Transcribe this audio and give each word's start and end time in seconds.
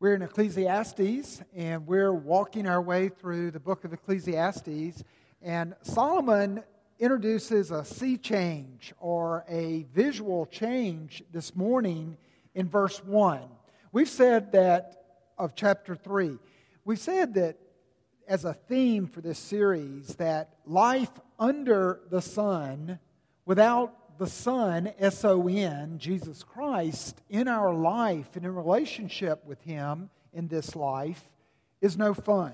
We're 0.00 0.14
in 0.14 0.22
Ecclesiastes, 0.22 1.42
and 1.56 1.84
we're 1.84 2.12
walking 2.12 2.68
our 2.68 2.80
way 2.80 3.08
through 3.08 3.50
the 3.50 3.58
book 3.58 3.82
of 3.82 3.92
Ecclesiastes. 3.92 5.02
And 5.42 5.74
Solomon 5.82 6.62
introduces 7.00 7.72
a 7.72 7.84
sea 7.84 8.16
change 8.16 8.94
or 9.00 9.44
a 9.48 9.86
visual 9.92 10.46
change 10.46 11.24
this 11.32 11.56
morning 11.56 12.16
in 12.54 12.68
verse 12.68 13.02
1. 13.02 13.40
We've 13.90 14.08
said 14.08 14.52
that 14.52 15.02
of 15.36 15.56
chapter 15.56 15.96
3. 15.96 16.38
We've 16.84 16.96
said 16.96 17.34
that 17.34 17.56
as 18.28 18.44
a 18.44 18.54
theme 18.54 19.08
for 19.08 19.20
this 19.20 19.40
series 19.40 20.14
that 20.14 20.54
life 20.64 21.10
under 21.40 22.02
the 22.08 22.22
sun 22.22 23.00
without 23.44 24.07
the 24.18 24.26
Son, 24.26 24.92
S 24.98 25.24
O 25.24 25.48
N, 25.48 25.98
Jesus 25.98 26.42
Christ, 26.42 27.20
in 27.28 27.48
our 27.48 27.72
life 27.72 28.34
and 28.34 28.44
in 28.44 28.54
relationship 28.54 29.44
with 29.46 29.60
Him 29.62 30.10
in 30.32 30.48
this 30.48 30.76
life 30.76 31.22
is 31.80 31.96
no 31.96 32.14
fun. 32.14 32.52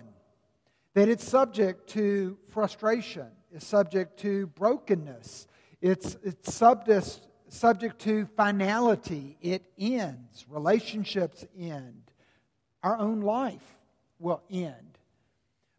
That 0.95 1.09
it's 1.09 1.27
subject 1.27 1.89
to 1.91 2.39
frustration, 2.51 3.27
it's 3.53 3.67
subject 3.67 4.21
to 4.21 4.47
brokenness, 4.49 5.47
it's, 5.81 6.17
it's 6.23 6.55
subject, 6.55 7.21
subject 7.49 7.99
to 8.03 8.27
finality. 8.37 9.37
It 9.41 9.65
ends, 9.79 10.47
relationships 10.49 11.45
end, 11.59 12.03
our 12.83 12.99
own 12.99 13.23
life 13.23 13.79
will 14.19 14.43
end. 14.51 14.99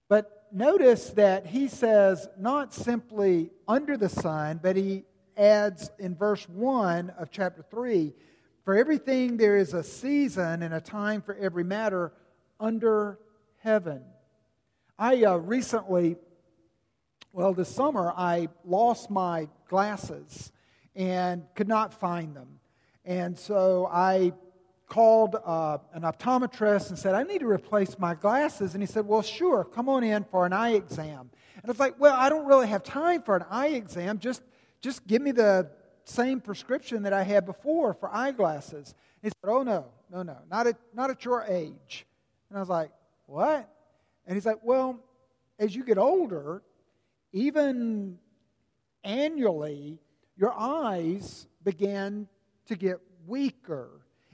But 0.07 0.48
notice 0.52 1.09
that 1.12 1.48
he 1.48 1.67
says 1.67 2.27
not 2.38 2.73
simply 2.73 3.52
under 3.67 3.98
the 3.98 4.09
sun, 4.09 4.59
but 4.62 4.76
he 4.76 5.05
adds 5.38 5.89
in 5.99 6.16
verse 6.16 6.48
1 6.49 7.12
of 7.12 7.31
chapter 7.31 7.63
3 7.70 8.13
For 8.63 8.76
everything 8.76 9.38
there 9.38 9.57
is 9.57 9.73
a 9.73 9.84
season 9.84 10.63
and 10.63 10.73
a 10.73 10.81
time 10.81 11.21
for 11.21 11.35
every 11.35 11.63
matter 11.63 12.13
under 12.59 13.20
heaven. 13.57 14.03
I 14.98 15.24
uh, 15.24 15.35
recently, 15.37 16.15
well, 17.34 17.54
this 17.54 17.74
summer, 17.74 18.13
I 18.15 18.48
lost 18.63 19.09
my 19.09 19.49
glasses 19.68 20.51
and 20.96 21.43
could 21.55 21.68
not 21.68 21.93
find 21.93 22.35
them. 22.35 22.59
And 23.04 23.37
so 23.37 23.90
I 23.91 24.34
called 24.87 25.35
uh, 25.43 25.79
an 25.93 26.04
optometrist 26.04 26.90
and 26.90 26.98
said, 26.98 27.15
I 27.15 27.24
need 27.24 27.40
to 27.40 27.48
replace 27.48 27.98
my 27.99 28.15
glasses. 28.15 28.74
And 28.74 28.81
he 28.81 28.87
said, 28.87 29.05
Well, 29.05 29.21
sure, 29.21 29.63
come 29.63 29.90
on 29.90 30.04
in 30.04 30.24
for 30.24 30.46
an 30.46 30.54
eye 30.54 30.74
exam. 30.74 31.29
And 31.55 31.65
I 31.65 31.68
was 31.68 31.79
like, 31.79 31.99
Well, 31.99 32.15
I 32.15 32.29
don't 32.29 32.46
really 32.46 32.68
have 32.68 32.84
time 32.84 33.21
for 33.21 33.35
an 33.35 33.46
eye 33.49 33.70
exam. 33.70 34.20
Just 34.20 34.41
just 34.85 35.05
give 35.07 35.21
me 35.21 35.31
the 35.31 35.67
same 36.03 36.39
prescription 36.39 37.03
that 37.03 37.11
I 37.11 37.23
had 37.23 37.43
before 37.45 37.95
for 37.95 38.13
eyeglasses. 38.13 38.93
He 39.23 39.29
said, 39.29 39.49
Oh, 39.49 39.63
no, 39.63 39.85
no, 40.11 40.21
no, 40.21 40.37
not 40.49 40.67
at, 40.67 40.77
not 40.93 41.09
at 41.09 41.25
your 41.25 41.43
age. 41.43 42.05
And 42.49 42.57
I 42.57 42.61
was 42.61 42.69
like, 42.69 42.91
What? 43.25 43.67
And 44.27 44.35
he's 44.35 44.45
like, 44.45 44.59
Well, 44.61 44.99
as 45.57 45.75
you 45.75 45.83
get 45.83 45.97
older, 45.97 46.61
even 47.33 48.19
annually, 49.03 49.97
your 50.37 50.53
eyes 50.55 51.47
begin 51.63 52.27
to 52.67 52.75
get 52.75 52.99
weaker. 53.25 53.89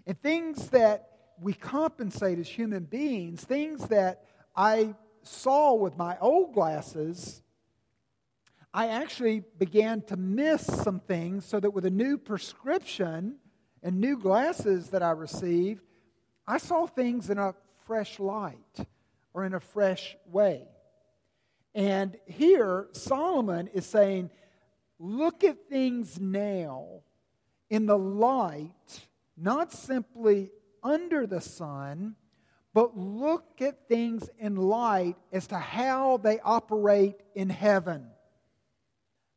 And 0.05 0.21
things 0.21 0.67
that 0.69 1.07
we 1.39 1.53
compensate 1.53 2.39
as 2.39 2.49
human 2.49 2.83
beings, 2.83 3.41
things 3.43 3.87
that 3.87 4.25
I 4.53 4.95
saw 5.23 5.75
with 5.75 5.97
my 5.97 6.17
old 6.19 6.53
glasses, 6.53 7.41
I 8.73 8.87
actually 8.87 9.43
began 9.57 10.01
to 10.03 10.15
miss 10.15 10.65
some 10.65 10.99
things 10.99 11.45
so 11.45 11.59
that 11.59 11.71
with 11.71 11.85
a 11.85 11.89
new 11.89 12.17
prescription 12.17 13.35
and 13.83 13.99
new 13.99 14.17
glasses 14.17 14.91
that 14.91 15.03
I 15.03 15.11
received, 15.11 15.83
I 16.47 16.57
saw 16.57 16.87
things 16.87 17.29
in 17.29 17.37
a 17.37 17.53
fresh 17.85 18.19
light 18.19 18.85
or 19.33 19.43
in 19.43 19.53
a 19.53 19.59
fresh 19.59 20.15
way. 20.25 20.67
And 21.75 22.17
here, 22.25 22.87
Solomon 22.93 23.67
is 23.73 23.85
saying, 23.85 24.29
look 24.99 25.43
at 25.43 25.69
things 25.69 26.19
now 26.19 27.01
in 27.69 27.85
the 27.85 27.97
light, 27.97 29.01
not 29.35 29.73
simply 29.73 30.51
under 30.81 31.27
the 31.27 31.41
sun, 31.41 32.15
but 32.73 32.97
look 32.97 33.61
at 33.61 33.89
things 33.89 34.29
in 34.39 34.55
light 34.55 35.17
as 35.33 35.47
to 35.47 35.57
how 35.57 36.17
they 36.17 36.39
operate 36.39 37.15
in 37.35 37.49
heaven. 37.49 38.07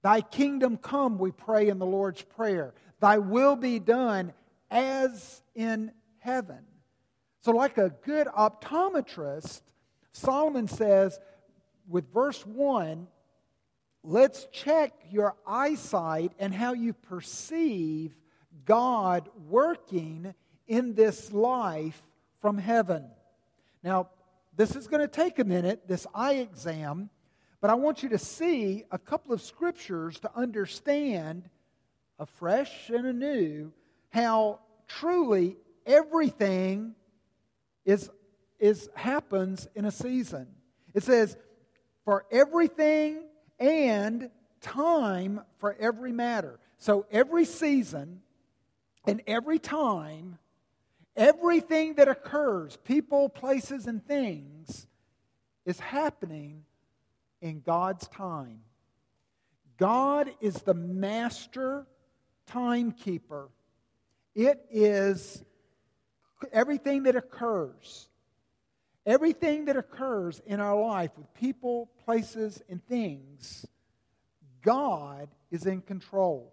Thy 0.05 0.21
kingdom 0.21 0.77
come, 0.77 1.17
we 1.17 1.31
pray 1.31 1.71
in 1.71 1.79
the 1.79 1.87
Lord's 1.87 2.21
Prayer. 2.21 2.75
Thy 3.01 3.17
will 3.17 3.57
be 3.57 3.79
done 3.79 4.35
as 4.71 5.43
in 5.55 5.93
heaven. 6.19 6.59
So, 7.41 7.53
like 7.53 7.79
a 7.79 7.89
good 8.05 8.27
optometrist, 8.27 9.63
Solomon 10.13 10.69
says 10.69 11.19
with 11.89 12.13
verse 12.13 12.45
1 12.45 13.07
let's 14.03 14.47
check 14.53 14.93
your 15.11 15.37
eyesight 15.47 16.33
and 16.39 16.55
how 16.55 16.75
you 16.75 16.93
perceive 16.93 18.15
God 18.67 19.31
working 19.49 20.35
in 20.69 20.93
this 20.93 21.33
life 21.33 22.03
from 22.43 22.59
heaven. 22.59 23.07
Now, 23.83 24.11
this 24.55 24.77
is 24.77 24.87
going 24.87 25.01
to 25.01 25.09
take 25.09 25.39
a 25.39 25.45
minute, 25.45 25.89
this 25.89 26.07
eye 26.15 26.35
exam, 26.35 27.09
but 27.65 27.71
I 27.71 27.77
want 27.77 28.03
you 28.03 28.11
to 28.11 28.19
see 28.19 28.85
a 28.91 28.99
couple 28.99 29.33
of 29.33 29.41
scriptures 29.41 30.21
to 30.21 30.31
understand 30.37 31.49
afresh 32.19 32.91
and 32.91 33.07
anew 33.07 33.73
how 34.11 34.61
truly 34.87 35.57
everything 35.87 36.95
is, 37.87 38.11
is 38.59 38.91
happens 38.95 39.67
in 39.75 39.87
a 39.87 39.91
season. 39.91 40.47
It 40.93 41.05
says, 41.05 41.39
for 42.05 42.27
everything 42.31 43.23
and 43.59 44.29
time 44.61 45.41
for 45.57 45.75
every 45.81 46.13
matter. 46.13 46.61
So 46.77 47.07
every 47.11 47.47
season 47.47 48.21
and 49.07 49.23
every 49.27 49.59
time, 49.59 50.37
everything 51.17 51.95
that 51.95 52.09
occurs, 52.09 52.77
people, 52.85 53.31
places, 53.31 53.87
and 53.87 54.07
things, 54.07 54.87
is 55.65 55.81
happening 55.81 56.65
in 57.45 57.61
God's 57.61 58.09
time. 58.09 58.61
God 59.77 60.31
is 60.41 60.55
the 60.63 60.73
master 60.73 61.87
timekeeper. 62.47 63.51
It 64.35 64.65
is 64.71 65.45
everything 66.53 67.03
that 67.03 67.17
occurs. 67.17 68.09
Everything 69.05 69.67
that 69.67 69.77
occurs 69.77 70.41
in 70.47 70.59
our 70.59 70.81
life 70.81 71.11
with 71.19 71.35
people, 71.35 71.91
places, 72.07 72.63
and 72.71 72.83
things, 72.87 73.67
God 74.63 75.29
is 75.51 75.67
in 75.67 75.83
control. 75.83 76.51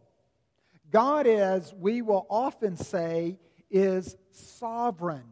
God, 0.92 1.26
as 1.26 1.74
we 1.74 2.02
will 2.02 2.28
often 2.30 2.76
say, 2.76 3.40
is 3.70 4.18
sovereign. 4.32 5.24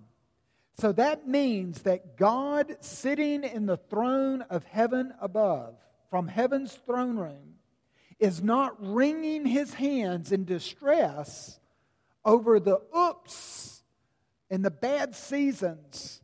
So 0.79 0.93
that 0.93 1.27
means 1.27 1.81
that 1.81 2.15
God, 2.15 2.77
sitting 2.79 3.43
in 3.43 3.65
the 3.65 3.75
throne 3.75 4.43
of 4.43 4.63
heaven 4.63 5.13
above, 5.19 5.75
from 6.09 6.29
heaven's 6.29 6.71
throne 6.73 7.17
room, 7.17 7.55
is 8.17 8.41
not 8.41 8.77
wringing 8.79 9.45
his 9.45 9.73
hands 9.73 10.31
in 10.31 10.45
distress 10.45 11.59
over 12.23 12.61
the 12.61 12.79
oops 12.97 13.83
and 14.49 14.63
the 14.63 14.71
bad 14.71 15.15
seasons 15.15 16.21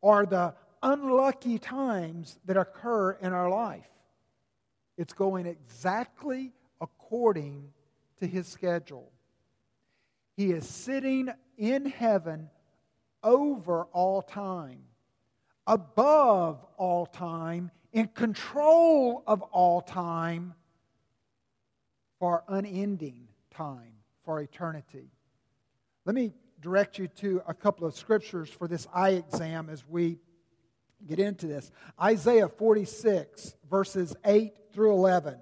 or 0.00 0.26
the 0.26 0.54
unlucky 0.82 1.60
times 1.60 2.40
that 2.44 2.56
occur 2.56 3.12
in 3.12 3.32
our 3.32 3.48
life. 3.48 3.86
It's 4.98 5.12
going 5.12 5.46
exactly 5.46 6.52
according 6.80 7.72
to 8.18 8.26
his 8.26 8.48
schedule. 8.48 9.12
He 10.36 10.50
is 10.50 10.68
sitting 10.68 11.28
in 11.56 11.86
heaven 11.86 12.50
over 13.22 13.84
all 13.92 14.22
time, 14.22 14.82
above 15.66 16.64
all 16.76 17.06
time, 17.06 17.70
in 17.92 18.08
control 18.08 19.22
of 19.26 19.42
all 19.42 19.80
time, 19.80 20.54
for 22.18 22.44
unending 22.48 23.28
time, 23.50 23.92
for 24.24 24.40
eternity. 24.40 25.10
Let 26.04 26.14
me 26.14 26.32
direct 26.60 26.98
you 26.98 27.08
to 27.08 27.42
a 27.46 27.54
couple 27.54 27.86
of 27.86 27.94
scriptures 27.94 28.48
for 28.48 28.68
this 28.68 28.86
eye 28.92 29.10
exam 29.10 29.68
as 29.70 29.86
we 29.86 30.18
get 31.06 31.18
into 31.18 31.46
this. 31.46 31.70
Isaiah 32.00 32.48
46, 32.48 33.56
verses 33.68 34.16
8 34.24 34.52
through 34.72 34.92
11. 34.92 35.38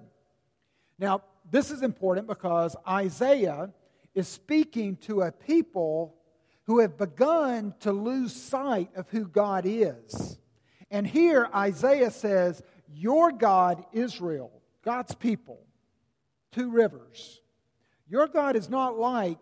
Now, 0.99 1.21
this 1.49 1.71
is 1.71 1.81
important 1.81 2.27
because 2.27 2.75
Isaiah 2.87 3.71
is 4.13 4.27
speaking 4.27 4.97
to 4.97 5.21
a 5.21 5.31
people 5.31 6.15
who 6.65 6.79
have 6.79 6.97
begun 6.97 7.73
to 7.81 7.91
lose 7.91 8.33
sight 8.33 8.89
of 8.95 9.09
who 9.09 9.25
God 9.25 9.65
is. 9.65 10.37
And 10.89 11.05
here 11.05 11.49
Isaiah 11.53 12.11
says, 12.11 12.61
Your 12.93 13.31
God, 13.31 13.83
Israel, 13.93 14.51
God's 14.83 15.15
people, 15.15 15.59
two 16.51 16.69
rivers. 16.69 17.41
Your 18.07 18.27
God 18.27 18.55
is 18.55 18.69
not 18.69 18.97
like 18.97 19.39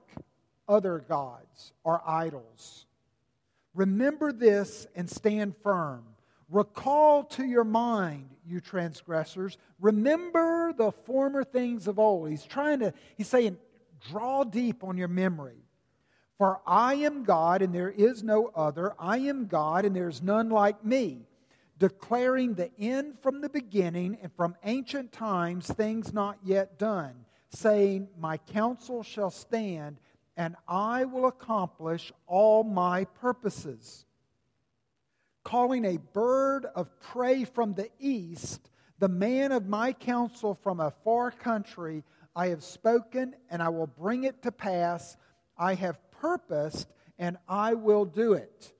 other 0.68 1.00
gods 1.00 1.74
or 1.84 2.02
idols. 2.08 2.86
Remember 3.74 4.31
this 4.31 4.88
and 4.96 5.10
stand 5.10 5.56
firm. 5.64 6.04
Recall 6.50 7.24
to 7.24 7.46
your 7.46 7.64
mind, 7.64 8.30
you 8.46 8.62
transgressors. 8.62 9.58
Remember 9.80 10.72
the 10.74 10.92
former 10.92 11.44
things 11.44 11.88
of 11.88 11.98
old. 11.98 12.30
He's 12.30 12.46
trying 12.46 12.80
to, 12.80 12.94
he's 13.18 13.28
saying, 13.28 13.58
draw 14.10 14.44
deep 14.44 14.84
on 14.84 14.98
your 14.98 15.08
memory. 15.08 15.62
For 16.44 16.60
I 16.68 16.95
am 16.95 17.24
God 17.24 17.62
and 17.62 17.74
there 17.74 17.90
is 17.90 18.22
no 18.22 18.51
other. 18.54 18.95
I 19.00 19.19
am 19.19 19.45
God 19.45 19.86
and 19.86 19.95
there 19.95 20.10
is 20.10 20.22
none 20.22 20.50
like 20.50 20.84
me, 20.84 21.25
declaring 21.80 22.54
the 22.54 22.69
end 22.78 23.18
from 23.22 23.40
the 23.40 23.48
beginning 23.48 24.18
and 24.22 24.30
from 24.36 24.57
ancient 24.66 25.13
times 25.13 25.68
things 25.68 26.12
not 26.12 26.38
yet 26.44 26.78
done, 26.78 27.13
saying, 27.48 28.10
My 28.19 28.36
counsel 28.36 29.04
shall 29.04 29.31
stand 29.31 30.01
and 30.36 30.57
I 30.68 31.06
will 31.06 31.28
accomplish 31.28 32.12
all 32.28 32.66
my 32.66 33.06
purposes. 33.06 34.04
Calling 35.45 35.86
a 35.86 35.98
bird 36.12 36.66
of 36.75 37.00
prey 37.00 37.45
from 37.45 37.74
the 37.74 37.90
east, 38.01 38.69
the 39.00 39.07
man 39.07 39.54
of 39.54 39.69
my 39.69 39.94
counsel 39.94 40.56
from 40.56 40.81
a 40.81 40.92
far 41.06 41.31
country, 41.31 42.04
I 42.36 42.48
have 42.48 42.66
spoken 42.66 43.34
and 43.50 43.63
I 43.63 43.69
will 43.69 43.88
bring 43.88 44.25
it 44.25 44.42
to 44.42 44.51
pass. 44.51 45.16
I 45.57 45.75
have 45.75 45.98
purposed 46.24 46.88
and 47.20 47.38
I 47.50 47.74
will 47.74 48.06
do 48.06 48.34
it. 48.34 48.74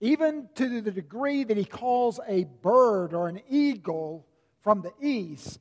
Even 0.00 0.48
to 0.56 0.82
the 0.82 0.90
degree 0.90 1.44
that 1.44 1.56
he 1.56 1.64
calls 1.64 2.20
a 2.28 2.44
bird 2.44 3.14
or 3.14 3.28
an 3.28 3.40
eagle 3.48 4.26
from 4.62 4.82
the 4.82 4.92
east, 5.00 5.58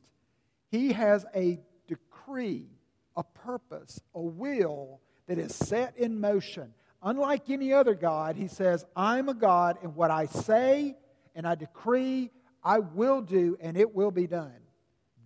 he 0.69 0.91
has 0.91 1.25
a 1.33 1.59
decree 1.87 2.67
a 3.15 3.23
purpose, 3.23 4.01
a 4.13 4.21
will 4.21 4.99
that 5.27 5.37
is 5.37 5.55
set 5.55 5.97
in 5.97 6.19
motion. 6.19 6.73
Unlike 7.01 7.49
any 7.49 7.71
other 7.71 7.95
God, 7.95 8.35
he 8.35 8.47
says, 8.47 8.85
I'm 8.95 9.29
a 9.29 9.33
God, 9.33 9.77
and 9.81 9.95
what 9.95 10.11
I 10.11 10.25
say 10.25 10.97
and 11.33 11.47
I 11.47 11.55
decree, 11.55 12.31
I 12.63 12.79
will 12.79 13.21
do, 13.21 13.57
and 13.61 13.77
it 13.77 13.93
will 13.93 14.11
be 14.11 14.27
done. 14.27 14.59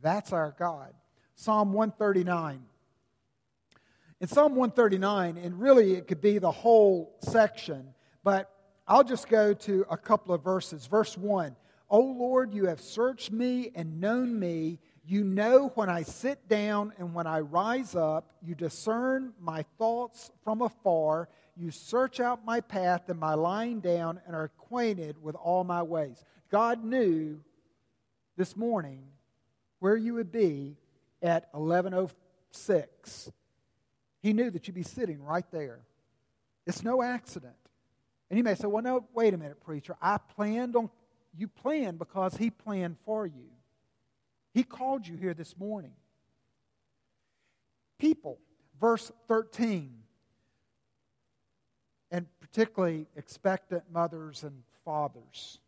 That's 0.01 0.33
our 0.33 0.55
God. 0.57 0.93
Psalm 1.35 1.73
139. 1.73 2.68
In 4.21 4.27
Psalm 4.27 4.55
139, 4.55 5.37
and 5.37 5.59
really 5.61 5.93
it 5.93 6.07
could 6.07 6.19
be 6.19 6.39
the 6.39 6.51
whole 6.51 7.15
section, 7.21 7.93
but 8.21 8.51
I'll 8.85 9.03
just 9.03 9.29
go 9.29 9.53
to 9.53 9.85
a 9.89 9.95
couple 9.95 10.33
of 10.33 10.43
verses. 10.43 10.87
Verse 10.87 11.17
1 11.17 11.55
O 11.89 12.01
Lord, 12.01 12.53
you 12.53 12.65
have 12.65 12.81
searched 12.81 13.31
me 13.31 13.71
and 13.75 14.01
known 14.01 14.37
me. 14.37 14.79
You 15.05 15.23
know 15.23 15.71
when 15.75 15.89
I 15.89 16.03
sit 16.03 16.47
down 16.47 16.93
and 16.97 17.15
when 17.15 17.25
I 17.25 17.39
rise 17.39 17.95
up. 17.95 18.31
You 18.43 18.55
discern 18.55 19.33
my 19.39 19.63
thoughts 19.77 20.31
from 20.43 20.61
afar. 20.61 21.29
You 21.55 21.71
search 21.71 22.19
out 22.19 22.45
my 22.45 22.61
path 22.61 23.09
and 23.09 23.19
my 23.19 23.33
lying 23.33 23.79
down 23.79 24.19
and 24.27 24.35
are 24.35 24.43
acquainted 24.43 25.21
with 25.21 25.35
all 25.35 25.63
my 25.63 25.81
ways. 25.81 26.23
God 26.51 26.83
knew 26.83 27.39
this 28.37 28.55
morning 28.55 29.03
where 29.79 29.95
you 29.95 30.13
would 30.15 30.31
be 30.31 30.77
at 31.21 31.47
1106. 31.53 33.31
He 34.21 34.33
knew 34.33 34.49
that 34.51 34.67
you'd 34.67 34.73
be 34.73 34.83
sitting 34.83 35.23
right 35.23 35.45
there. 35.51 35.79
It's 36.65 36.83
no 36.83 37.01
accident. 37.01 37.55
And 38.29 38.37
you 38.37 38.43
may 38.43 38.55
say, 38.55 38.67
well, 38.67 38.83
no, 38.83 39.05
wait 39.13 39.33
a 39.33 39.37
minute, 39.37 39.59
preacher. 39.61 39.95
I 40.01 40.17
planned 40.17 40.75
on, 40.75 40.89
you 41.35 41.47
planned 41.47 41.97
because 41.97 42.35
he 42.35 42.49
planned 42.49 42.97
for 43.05 43.25
you. 43.25 43.49
He 44.53 44.63
called 44.63 45.07
you 45.07 45.15
here 45.15 45.33
this 45.33 45.57
morning. 45.57 45.93
People, 47.97 48.39
verse 48.79 49.11
13, 49.27 49.93
and 52.11 52.25
particularly 52.39 53.07
expectant 53.15 53.83
mothers 53.91 54.43
and 54.43 54.63
fathers. 54.85 55.59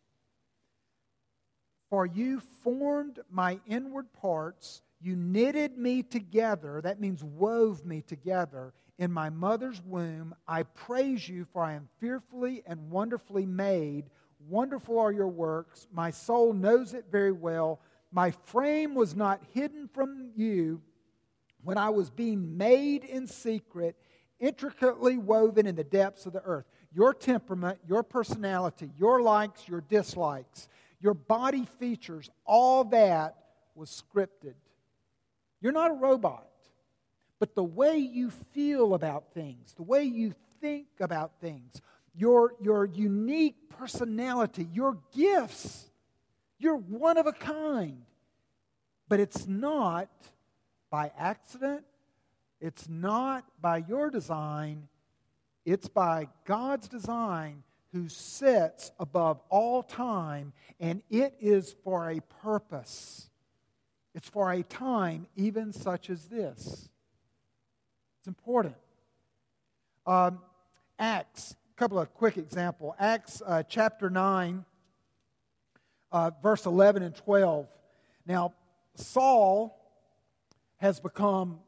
For 1.90 2.06
you 2.06 2.40
formed 2.64 3.20
my 3.30 3.60
inward 3.68 4.12
parts, 4.14 4.82
you 5.02 5.16
knitted 5.16 5.78
me 5.78 6.04
together, 6.04 6.82
that 6.84 7.00
means 7.00 7.24
wove 7.24 7.86
me 7.86 8.02
together 8.02 8.74
in 9.00 9.12
my 9.12 9.30
mother's 9.30 9.82
womb. 9.82 10.36
I 10.48 10.64
praise 10.64 11.28
you, 11.28 11.46
for 11.52 11.64
I 11.64 11.74
am 11.74 11.90
fearfully 12.00 12.62
and 12.68 12.92
wonderfully 12.92 13.46
made. 13.46 14.06
Wonderful 14.48 15.00
are 15.00 15.12
your 15.12 15.28
works. 15.28 15.88
My 15.92 16.12
soul 16.12 16.54
knows 16.54 16.94
it 16.94 17.06
very 17.12 17.32
well. 17.32 17.80
My 18.12 18.32
frame 18.32 18.94
was 18.94 19.16
not 19.16 19.42
hidden 19.54 19.90
from 19.94 20.32
you 20.36 20.82
when 21.64 21.78
I 21.78 21.90
was 21.90 22.10
being 22.10 22.58
made 22.58 23.04
in 23.04 23.26
secret, 23.28 23.96
intricately 24.40 25.18
woven 25.18 25.66
in 25.66 25.76
the 25.76 25.84
depths 25.84 26.26
of 26.26 26.34
the 26.34 26.44
earth. 26.44 26.66
Your 26.94 27.14
temperament, 27.14 27.80
your 27.88 28.04
personality, 28.04 28.92
your 29.00 29.22
likes, 29.22 29.68
your 29.68 29.82
dislikes, 29.82 30.68
your 31.00 31.14
body 31.14 31.66
features, 31.80 32.30
all 32.46 32.84
that 32.86 33.36
was 33.76 33.90
scripted. 33.90 34.54
You're 35.62 35.72
not 35.72 35.92
a 35.92 35.94
robot, 35.94 36.48
but 37.40 37.56
the 37.56 37.64
way 37.64 37.98
you 37.98 38.32
feel 38.54 38.94
about 38.94 39.34
things, 39.34 39.74
the 39.74 39.84
way 39.84 40.04
you 40.04 40.34
think 40.60 40.88
about 41.00 41.40
things, 41.40 41.82
your, 42.16 42.56
your 42.62 42.86
unique 42.86 43.70
personality, 43.70 44.68
your 44.74 44.98
gifts, 45.16 45.90
you're 46.60 46.78
one 46.78 47.18
of 47.18 47.28
a 47.28 47.32
kind. 47.32 48.02
But 49.08 49.20
it's 49.20 49.48
not 49.48 50.10
by 50.90 51.12
accident, 51.18 51.84
it's 52.60 52.88
not 52.90 53.46
by 53.62 53.78
your 53.78 54.10
design, 54.10 54.88
it's 55.66 55.88
by 55.88 56.28
God's 56.46 56.88
design 56.88 57.64
who 57.94 58.08
sits 58.08 58.92
above 59.00 59.42
all 59.50 59.84
time, 59.84 60.54
and 60.80 61.02
it 61.10 61.36
is 61.40 61.76
for 61.84 62.10
a 62.10 62.22
purpose. 62.42 63.30
It's 64.14 64.30
for 64.30 64.52
a 64.52 64.64
time 64.64 65.28
even 65.36 65.72
such 65.72 66.10
as 66.10 66.26
this. 66.26 66.90
It's 68.20 68.28
important. 68.28 68.76
Um, 70.06 70.40
Acts, 71.00 71.56
a 71.76 71.80
couple 71.80 72.00
of 72.00 72.14
quick 72.14 72.38
examples. 72.38 72.94
Acts 73.00 73.42
uh, 73.46 73.64
chapter 73.64 74.10
9, 74.10 74.66
uh, 76.12 76.32
verse 76.44 76.66
11 76.66 77.04
and 77.04 77.16
12. 77.16 77.68
Now, 78.28 78.54
Saul 78.96 79.78
has 80.78 81.00
become 81.00 81.60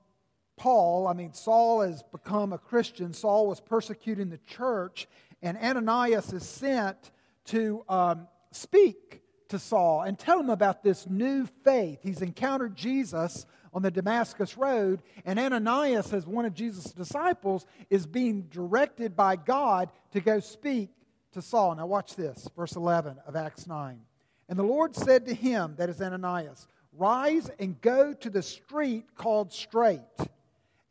Paul. 0.58 1.08
I 1.08 1.14
mean, 1.14 1.34
Saul 1.34 1.82
has 1.82 2.04
become 2.04 2.54
a 2.54 2.58
Christian. 2.58 3.14
Saul 3.14 3.48
was 3.48 3.60
persecuting 3.60 4.30
the 4.30 4.38
church, 4.40 5.08
and 5.42 5.58
Ananias 5.58 6.32
is 6.34 6.48
sent 6.48 7.12
to 7.46 7.84
um, 7.90 8.28
speak 8.52 9.23
to 9.50 9.60
Saul 9.60 10.02
and 10.02 10.18
tell 10.18 10.40
him 10.40 10.50
about 10.50 10.84
this 10.84 11.08
new 11.08 11.46
faith. 11.64 12.00
He's 12.04 12.22
encountered 12.22 12.76
Jesus 12.76 13.46
on 13.74 13.82
the 13.82 13.92
Damascus 13.92 14.56
Road, 14.56 15.02
and 15.26 15.40
Ananias, 15.40 16.14
as 16.14 16.28
one 16.28 16.46
of 16.46 16.54
Jesus' 16.54 16.92
disciples, 16.92 17.66
is 17.90 18.06
being 18.06 18.44
directed 18.44 19.16
by 19.16 19.36
God 19.36 19.90
to 20.12 20.20
go 20.20 20.40
speak 20.40 20.90
to 21.32 21.42
Saul. 21.42 21.76
Now, 21.76 21.88
watch 21.88 22.16
this, 22.16 22.48
verse 22.56 22.76
11 22.76 23.18
of 23.26 23.36
Acts 23.36 23.66
9. 23.66 24.00
And 24.48 24.60
the 24.60 24.64
Lord 24.64 24.96
said 24.96 25.26
to 25.26 25.34
him, 25.34 25.74
that 25.78 25.90
is 25.90 26.02
Ananias, 26.02 26.68
Rise 26.96 27.50
and 27.58 27.82
go 27.82 28.14
to 28.14 28.30
the 28.30 28.44
street 28.44 29.16
called 29.16 29.52
Straight, 29.52 30.00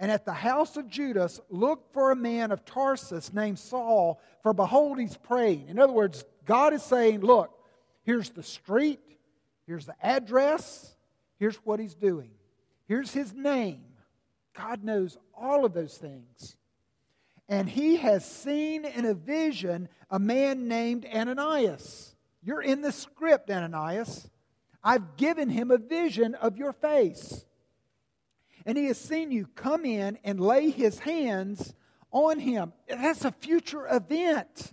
and 0.00 0.11
at 0.11 0.25
the 0.25 0.32
house 0.32 0.76
of 0.76 0.88
Judas, 0.88 1.40
look 1.49 1.92
for 1.92 2.11
a 2.11 2.16
man 2.16 2.50
of 2.50 2.64
Tarsus 2.64 3.32
named 3.32 3.61
Saul, 3.61 4.21
for 4.42 4.52
behold, 4.52 4.99
he's 4.99 5.16
praying. 5.16 5.68
In 5.68 5.78
other 5.78 5.92
words, 5.92 6.25
God 6.44 6.73
is 6.73 6.82
saying, 6.82 7.21
Look, 7.21 7.56
here's 8.02 8.30
the 8.30 8.42
street, 8.42 9.00
here's 9.66 9.87
the 9.87 9.94
address, 10.02 10.94
here's 11.38 11.56
what 11.56 11.80
he's 11.80 11.94
doing, 11.94 12.30
here's 12.87 13.12
his 13.12 13.32
name. 13.32 13.82
God 14.54 14.85
knows 14.85 15.16
all 15.35 15.64
of 15.64 15.73
those 15.73 15.97
things. 15.97 16.56
And 17.49 17.68
he 17.68 17.97
has 17.97 18.25
seen 18.25 18.85
in 18.85 19.04
a 19.04 19.14
vision 19.14 19.88
a 20.11 20.18
man 20.18 20.68
named 20.68 21.06
Ananias. 21.06 22.14
You're 22.42 22.62
in 22.62 22.82
the 22.82 22.92
script, 22.92 23.50
Ananias. 23.50 24.30
I've 24.82 25.16
given 25.16 25.49
him 25.49 25.71
a 25.71 25.78
vision 25.78 26.35
of 26.35 26.56
your 26.56 26.73
face. 26.73 27.44
And 28.66 28.76
he 28.78 28.87
has 28.87 28.99
seen 28.99 29.32
you 29.32 29.47
come 29.54 29.85
in 29.85 30.18
and 30.25 30.40
lay 30.40 30.71
his 30.71 31.00
hands 31.00 31.75
on 32.11 32.38
him. 32.38 32.73
That's 32.88 33.25
a 33.25 33.32
future 33.32 33.87
event. 33.87 34.73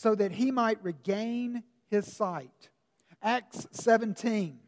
So 0.00 0.14
that 0.14 0.32
he 0.32 0.50
might 0.50 0.82
regain 0.82 1.62
his 1.90 2.10
sight. 2.10 2.70
Acts 3.20 3.66
17. 3.72 4.58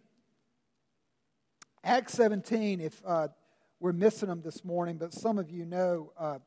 Acts 1.83 2.13
17, 2.13 2.83
if 2.83 3.01
uh, 3.07 3.29
we're 3.81 3.95
missing 3.95 4.29
them 4.29 4.43
this 4.43 4.63
morning, 4.63 4.99
but 4.99 5.15
some 5.15 5.39
of 5.39 5.51
you 5.51 5.65
know 5.65 6.13
uh, 6.19 6.39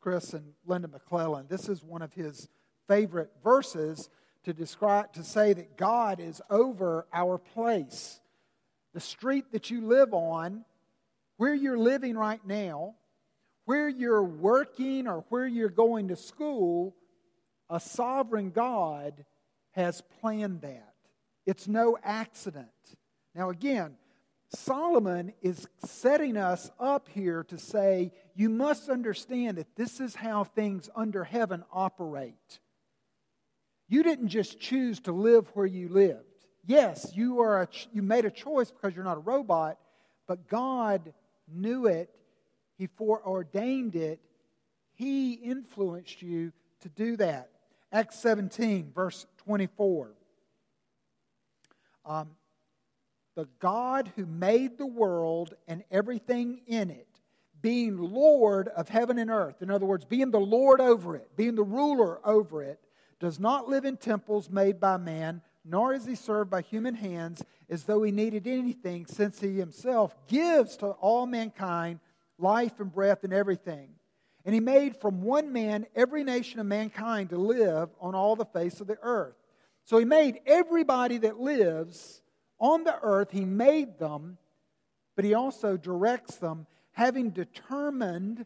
Chris 0.00 0.32
and 0.32 0.54
Linda 0.64 0.88
McClellan. 0.88 1.48
This 1.50 1.68
is 1.68 1.84
one 1.84 2.00
of 2.00 2.14
his 2.14 2.48
favorite 2.86 3.30
verses 3.44 4.08
to 4.44 4.54
describe 4.54 5.12
to 5.12 5.22
say 5.22 5.52
that 5.52 5.76
God 5.76 6.18
is 6.18 6.40
over 6.48 7.06
our 7.12 7.36
place. 7.36 8.20
The 8.94 9.00
street 9.00 9.52
that 9.52 9.70
you 9.70 9.86
live 9.86 10.14
on, 10.14 10.64
where 11.36 11.54
you're 11.54 11.76
living 11.76 12.16
right 12.16 12.40
now, 12.46 12.94
where 13.66 13.86
you're 13.86 14.24
working 14.24 15.06
or 15.06 15.26
where 15.28 15.46
you're 15.46 15.68
going 15.68 16.08
to 16.08 16.16
school, 16.16 16.94
a 17.70 17.80
sovereign 17.80 18.50
God 18.50 19.24
has 19.72 20.02
planned 20.20 20.62
that. 20.62 20.94
It's 21.46 21.68
no 21.68 21.96
accident. 22.02 22.68
Now, 23.34 23.50
again, 23.50 23.96
Solomon 24.50 25.32
is 25.42 25.68
setting 25.84 26.36
us 26.36 26.70
up 26.80 27.08
here 27.08 27.44
to 27.44 27.58
say, 27.58 28.12
you 28.34 28.48
must 28.48 28.88
understand 28.88 29.58
that 29.58 29.76
this 29.76 30.00
is 30.00 30.14
how 30.14 30.44
things 30.44 30.88
under 30.96 31.24
heaven 31.24 31.64
operate. 31.72 32.60
You 33.88 34.02
didn't 34.02 34.28
just 34.28 34.58
choose 34.58 35.00
to 35.00 35.12
live 35.12 35.48
where 35.54 35.66
you 35.66 35.88
lived. 35.88 36.24
Yes, 36.66 37.12
you, 37.14 37.40
are 37.40 37.62
a, 37.62 37.68
you 37.92 38.02
made 38.02 38.24
a 38.24 38.30
choice 38.30 38.70
because 38.70 38.94
you're 38.94 39.04
not 39.04 39.16
a 39.16 39.20
robot, 39.20 39.78
but 40.26 40.48
God 40.48 41.14
knew 41.50 41.86
it, 41.86 42.10
He 42.76 42.86
foreordained 42.86 43.96
it, 43.96 44.20
He 44.94 45.32
influenced 45.32 46.20
you 46.20 46.52
to 46.80 46.88
do 46.88 47.16
that. 47.16 47.50
Acts 47.90 48.18
17, 48.18 48.92
verse 48.94 49.26
24. 49.38 50.10
Um, 52.04 52.30
the 53.34 53.48
God 53.60 54.10
who 54.16 54.26
made 54.26 54.78
the 54.78 54.86
world 54.86 55.54
and 55.66 55.84
everything 55.90 56.60
in 56.66 56.90
it, 56.90 57.06
being 57.62 57.96
Lord 57.96 58.68
of 58.68 58.88
heaven 58.88 59.18
and 59.18 59.30
earth, 59.30 59.62
in 59.62 59.70
other 59.70 59.86
words, 59.86 60.04
being 60.04 60.30
the 60.30 60.40
Lord 60.40 60.80
over 60.80 61.16
it, 61.16 61.36
being 61.36 61.54
the 61.54 61.62
ruler 61.62 62.20
over 62.26 62.62
it, 62.62 62.80
does 63.20 63.38
not 63.38 63.68
live 63.68 63.84
in 63.84 63.96
temples 63.96 64.50
made 64.50 64.80
by 64.80 64.96
man, 64.96 65.42
nor 65.64 65.92
is 65.92 66.04
he 66.04 66.14
served 66.14 66.50
by 66.50 66.62
human 66.62 66.94
hands 66.94 67.42
as 67.68 67.84
though 67.84 68.02
he 68.02 68.12
needed 68.12 68.46
anything, 68.46 69.06
since 69.06 69.40
he 69.40 69.56
himself 69.56 70.14
gives 70.28 70.76
to 70.78 70.86
all 70.86 71.26
mankind 71.26 72.00
life 72.38 72.80
and 72.80 72.92
breath 72.92 73.24
and 73.24 73.32
everything. 73.32 73.90
And 74.44 74.54
he 74.54 74.60
made 74.60 74.96
from 75.00 75.22
one 75.22 75.52
man 75.52 75.86
every 75.94 76.24
nation 76.24 76.60
of 76.60 76.66
mankind 76.66 77.30
to 77.30 77.36
live 77.36 77.90
on 78.00 78.14
all 78.14 78.36
the 78.36 78.44
face 78.44 78.80
of 78.80 78.86
the 78.86 78.98
earth. 79.02 79.36
So 79.84 79.98
he 79.98 80.04
made 80.04 80.40
everybody 80.46 81.18
that 81.18 81.40
lives 81.40 82.22
on 82.60 82.84
the 82.84 82.98
earth, 83.02 83.30
he 83.30 83.44
made 83.44 83.98
them, 83.98 84.36
but 85.16 85.24
he 85.24 85.34
also 85.34 85.76
directs 85.76 86.36
them, 86.36 86.66
having 86.92 87.30
determined 87.30 88.44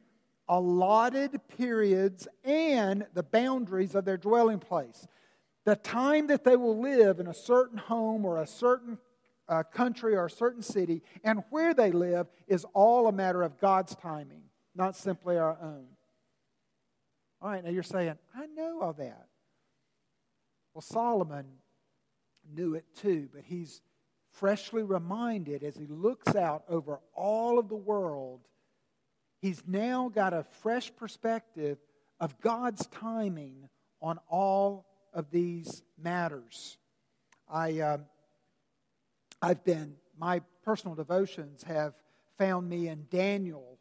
allotted 0.49 1.41
periods 1.57 2.29
and 2.45 3.07
the 3.15 3.23
boundaries 3.23 3.95
of 3.95 4.05
their 4.05 4.17
dwelling 4.17 4.59
place. 4.59 5.07
The 5.65 5.77
time 5.77 6.27
that 6.27 6.45
they 6.45 6.57
will 6.57 6.79
live 6.79 7.21
in 7.21 7.27
a 7.27 7.35
certain 7.35 7.79
home 7.79 8.25
or 8.25 8.39
a 8.39 8.47
certain 8.47 8.99
uh, 9.49 9.63
country 9.63 10.15
or 10.15 10.27
a 10.27 10.31
certain 10.31 10.63
city 10.63 11.03
and 11.25 11.43
where 11.51 11.75
they 11.75 11.91
live 11.91 12.27
is 12.47 12.67
all 12.75 13.07
a 13.07 13.13
matter 13.13 13.43
of 13.43 13.59
God's 13.59 13.95
timing, 13.97 14.42
not 14.75 14.97
simply 14.97 15.37
our 15.37 15.57
own. 15.61 15.87
All 17.41 17.51
right, 17.51 17.65
now 17.65 17.71
you're 17.71 17.83
saying, 17.83 18.17
I 18.37 18.47
know 18.47 18.81
all 18.81 18.93
that. 18.95 19.27
Well, 20.75 20.83
Solomon 20.83 21.47
knew 22.55 22.75
it 22.75 22.85
too, 22.97 23.29
but 23.33 23.43
he's 23.45 23.81
freshly 24.31 24.83
reminded 24.83 25.63
as 25.63 25.77
he 25.77 25.87
looks 25.87 26.35
out 26.35 26.65
over 26.69 27.01
all 27.15 27.59
of 27.59 27.69
the 27.69 27.77
world 27.77 28.41
he's 29.43 29.63
now 29.67 30.09
got 30.09 30.33
a 30.33 30.45
fresh 30.63 30.95
perspective 30.97 31.77
of 32.21 32.41
God's 32.41 32.87
timing 32.87 33.69
on 34.01 34.19
all 34.31 34.87
of 35.13 35.31
these 35.31 35.83
matters. 36.01 36.79
I, 37.51 37.81
uh, 37.81 37.99
I've 39.43 39.65
been, 39.65 39.97
my 40.17 40.41
personal 40.65 40.95
devotions 40.95 41.65
have 41.65 41.95
found 42.39 42.69
me 42.69 42.89
in 42.89 43.07
Daniel 43.11 43.79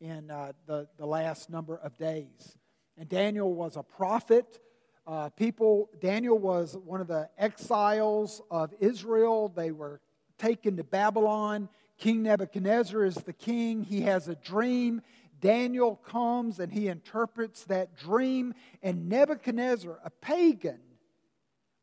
in 0.00 0.30
uh, 0.30 0.52
the, 0.66 0.88
the 0.98 1.06
last 1.06 1.50
number 1.50 1.76
of 1.76 1.96
days. 1.96 2.56
And 2.98 3.08
Daniel 3.08 3.54
was 3.54 3.76
a 3.76 3.82
prophet. 3.82 4.60
Uh, 5.06 5.28
people, 5.30 5.88
Daniel 6.00 6.38
was 6.38 6.76
one 6.84 7.00
of 7.00 7.06
the 7.06 7.28
exiles 7.38 8.42
of 8.50 8.72
Israel. 8.80 9.52
They 9.54 9.70
were 9.70 10.00
taken 10.38 10.76
to 10.76 10.84
Babylon. 10.84 11.68
King 11.98 12.22
Nebuchadnezzar 12.22 13.04
is 13.04 13.14
the 13.14 13.32
king. 13.32 13.82
He 13.82 14.02
has 14.02 14.28
a 14.28 14.34
dream. 14.34 15.02
Daniel 15.40 15.96
comes 15.96 16.60
and 16.60 16.72
he 16.72 16.88
interprets 16.88 17.64
that 17.64 17.96
dream. 17.96 18.54
And 18.82 19.08
Nebuchadnezzar, 19.08 19.98
a 20.04 20.10
pagan, 20.10 20.80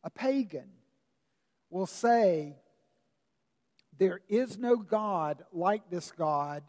a 0.03 0.09
pagan, 0.09 0.69
will 1.69 1.85
say, 1.87 2.55
There 3.97 4.21
is 4.27 4.57
no 4.57 4.77
God 4.77 5.43
like 5.51 5.89
this 5.89 6.11
God 6.11 6.63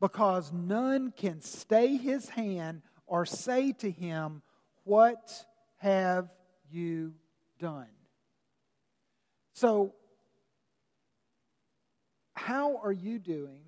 because 0.00 0.52
none 0.52 1.12
can 1.16 1.40
stay 1.40 1.96
his 1.96 2.28
hand 2.30 2.82
or 3.06 3.26
say 3.26 3.72
to 3.72 3.90
him, 3.90 4.42
What 4.84 5.44
have 5.78 6.28
you 6.70 7.14
done? 7.58 7.86
So 9.52 9.94
how 12.34 12.78
are 12.82 12.92
you 12.92 13.18
doing? 13.18 13.64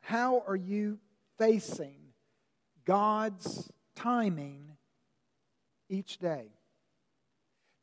How 0.00 0.44
are 0.46 0.56
you 0.56 1.00
facing 1.38 1.98
God's 2.84 3.68
timing 3.96 4.76
each 5.88 6.18
day? 6.18 6.52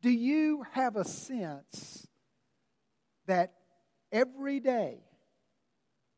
Do 0.02 0.10
you 0.10 0.66
have 0.72 0.96
a 0.96 1.04
sense 1.04 2.08
that 3.26 3.54
every 4.12 4.62
day, 4.62 5.00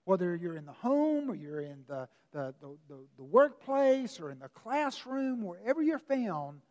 whether 0.05 0.35
you're 0.35 0.55
in 0.55 0.65
the 0.65 0.71
home 0.71 1.29
or 1.29 1.35
you're 1.35 1.61
in 1.61 1.83
the, 1.87 2.07
the, 2.31 2.53
the, 2.61 2.77
the, 2.87 2.97
the 3.17 3.23
workplace 3.23 4.19
or 4.19 4.31
in 4.31 4.39
the 4.39 4.49
classroom, 4.49 5.43
wherever 5.43 5.81
you're 5.81 5.99
found, 5.99 6.61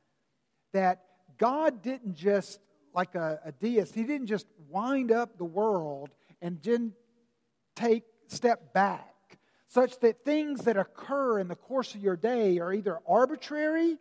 that 0.73 1.03
God 1.39 1.83
didn't 1.83 2.15
just, 2.15 2.61
like 2.95 3.15
a, 3.15 3.41
a 3.45 3.53
deist, 3.53 3.95
He 3.95 4.05
didn't 4.05 4.29
just 4.29 4.47
wind 4.69 5.13
up 5.13 5.37
the 5.37 5.45
world 5.45 6.11
and 6.41 6.63
didn't 6.63 6.95
take 7.77 8.05
step 8.29 8.73
back 8.73 9.15
such 9.75 9.99
that 9.99 10.25
things 10.25 10.61
that 10.63 10.77
occur 10.77 11.41
in 11.41 11.49
the 11.49 11.57
course 11.57 11.97
of 11.97 12.01
your 12.01 12.17
day 12.17 12.61
are 12.61 12.73
either 12.73 13.01
arbitrary 13.09 13.99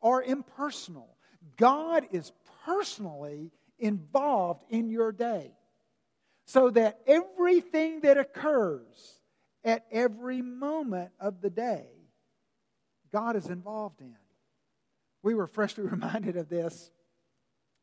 or 0.00 0.22
impersonal. 0.22 1.16
God 1.56 2.06
is 2.12 2.30
personally 2.64 3.50
involved 3.80 4.62
in 4.70 4.90
your 4.90 5.10
day. 5.10 5.50
So 6.46 6.70
that 6.70 7.00
everything 7.06 8.00
that 8.00 8.18
occurs 8.18 9.20
at 9.64 9.86
every 9.90 10.42
moment 10.42 11.10
of 11.18 11.40
the 11.40 11.50
day, 11.50 11.86
God 13.12 13.36
is 13.36 13.46
involved 13.46 14.00
in. 14.00 14.16
We 15.22 15.34
were 15.34 15.46
freshly 15.46 15.84
reminded 15.90 16.36
of 16.36 16.48
this 16.48 16.90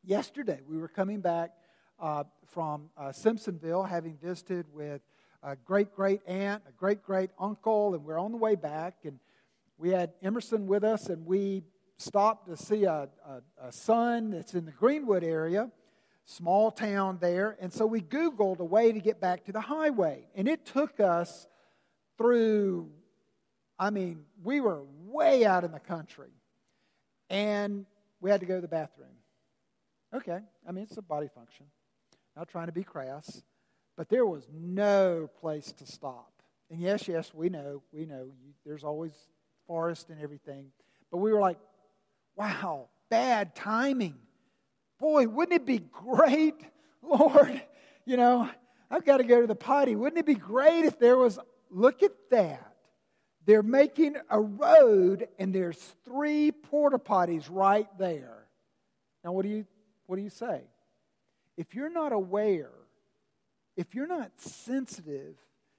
yesterday. 0.03 0.59
We 0.67 0.77
were 0.77 0.87
coming 0.87 1.21
back 1.21 1.51
uh, 1.99 2.23
from 2.47 2.89
uh, 2.97 3.09
Simpsonville, 3.09 3.87
having 3.87 4.17
visited 4.17 4.65
with 4.73 5.01
a 5.43 5.55
great 5.55 5.95
great 5.95 6.21
aunt, 6.27 6.63
a 6.67 6.71
great 6.71 7.03
great 7.03 7.31
uncle, 7.39 7.95
and 7.95 8.03
we're 8.03 8.19
on 8.19 8.31
the 8.31 8.37
way 8.37 8.55
back. 8.55 8.97
And 9.05 9.19
we 9.77 9.89
had 9.89 10.11
Emerson 10.21 10.67
with 10.67 10.83
us, 10.83 11.07
and 11.07 11.25
we 11.25 11.63
stopped 11.97 12.47
to 12.47 12.57
see 12.57 12.83
a, 12.83 13.09
a, 13.25 13.67
a 13.67 13.71
son 13.71 14.31
that's 14.31 14.53
in 14.53 14.65
the 14.65 14.71
Greenwood 14.71 15.23
area, 15.23 15.71
small 16.25 16.71
town 16.71 17.17
there. 17.21 17.57
And 17.59 17.71
so 17.71 17.85
we 17.85 18.01
Googled 18.01 18.59
a 18.59 18.65
way 18.65 18.91
to 18.91 18.99
get 18.99 19.19
back 19.19 19.45
to 19.45 19.51
the 19.51 19.61
highway. 19.61 20.27
And 20.35 20.47
it 20.47 20.65
took 20.65 20.99
us 20.99 21.47
through, 22.17 22.89
I 23.77 23.89
mean, 23.89 24.25
we 24.43 24.61
were 24.61 24.83
way 25.05 25.45
out 25.45 25.63
in 25.63 25.71
the 25.71 25.79
country. 25.79 26.31
And 27.29 27.85
we 28.19 28.29
had 28.29 28.41
to 28.41 28.45
go 28.45 28.55
to 28.55 28.61
the 28.61 28.67
bathroom. 28.67 29.07
Okay, 30.13 30.39
I 30.67 30.71
mean, 30.71 30.83
it's 30.83 30.97
a 30.97 31.01
body 31.01 31.29
function 31.33 31.65
not 32.35 32.47
trying 32.47 32.67
to 32.67 32.71
be 32.71 32.83
crass, 32.83 33.43
but 33.97 34.09
there 34.09 34.25
was 34.25 34.47
no 34.53 35.29
place 35.39 35.71
to 35.73 35.85
stop. 35.85 36.31
And 36.69 36.79
yes, 36.79 37.07
yes, 37.07 37.33
we 37.33 37.49
know, 37.49 37.83
we 37.91 38.05
know, 38.05 38.31
you, 38.41 38.53
there's 38.65 38.83
always 38.83 39.13
forest 39.67 40.09
and 40.09 40.21
everything. 40.21 40.67
But 41.11 41.17
we 41.17 41.33
were 41.33 41.39
like, 41.39 41.57
wow, 42.35 42.87
bad 43.09 43.55
timing. 43.55 44.15
Boy, 45.01 45.27
wouldn't 45.27 45.61
it 45.61 45.65
be 45.65 45.79
great, 45.79 46.55
Lord? 47.01 47.61
You 48.05 48.15
know, 48.15 48.49
I've 48.89 49.03
got 49.03 49.17
to 49.17 49.25
go 49.25 49.41
to 49.41 49.47
the 49.47 49.55
potty. 49.55 49.97
Wouldn't 49.97 50.19
it 50.19 50.25
be 50.25 50.35
great 50.35 50.85
if 50.85 50.97
there 50.97 51.17
was, 51.17 51.37
look 51.69 52.03
at 52.03 52.11
that. 52.29 52.73
They're 53.45 53.63
making 53.63 54.15
a 54.29 54.39
road 54.39 55.27
and 55.37 55.53
there's 55.53 55.77
three 56.05 56.53
porta 56.53 56.99
potties 56.99 57.47
right 57.49 57.87
there. 57.97 58.47
Now, 59.25 59.33
what 59.33 59.43
do 59.43 59.49
you, 59.49 59.65
what 60.05 60.15
do 60.15 60.21
you 60.21 60.29
say? 60.29 60.61
if 61.61 61.75
you're 61.75 61.91
not 61.91 62.11
aware, 62.11 62.71
if 63.75 63.93
you're 63.93 64.07
not 64.07 64.31
sensitive 64.37 65.35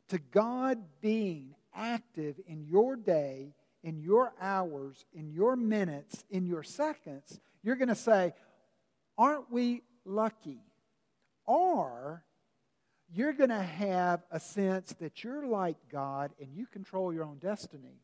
to 0.09 0.19
God 0.19 0.79
being 1.01 1.57
active 1.75 2.37
in 2.47 2.65
your 2.65 2.95
day, 2.95 3.55
in 3.83 3.99
your 3.99 4.33
hours, 4.41 5.05
in 5.13 5.31
your 5.31 5.57
minutes, 5.57 6.25
in 6.31 6.47
your 6.47 6.63
seconds, 6.63 7.41
you're 7.65 7.75
going 7.75 7.89
to 7.89 7.97
say, 7.97 8.33
Aren't 9.19 9.51
we 9.51 9.83
lucky? 10.05 10.61
Or 11.47 12.25
you're 13.15 13.33
going 13.33 13.51
to 13.51 13.63
have 13.63 14.23
a 14.31 14.41
sense 14.41 14.95
that 15.01 15.23
you're 15.23 15.47
like 15.47 15.77
God 15.91 16.33
and 16.41 16.55
you 16.55 16.67
control 16.67 17.13
your 17.13 17.25
own 17.25 17.39
destiny. 17.39 18.01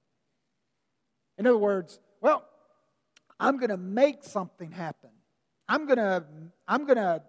In 1.39 1.47
other 1.47 1.59
words, 1.59 1.99
well, 2.21 2.45
I'm 3.41 3.57
going 3.57 3.71
to 3.71 3.77
make 3.77 4.25
something 4.25 4.71
happen. 4.71 5.11
I'm 5.69 5.87
going 5.87 5.99
to 5.99 6.25
I'm 6.67 6.85
going 6.85 6.97
to 6.97 7.23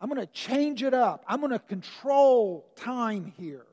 I'm 0.00 0.08
going 0.08 0.20
to 0.20 0.32
change 0.32 0.82
it 0.82 0.94
up. 0.94 1.24
I'm 1.26 1.40
going 1.40 1.52
to 1.52 1.58
control 1.58 2.70
time 2.76 3.32
here. 3.38 3.66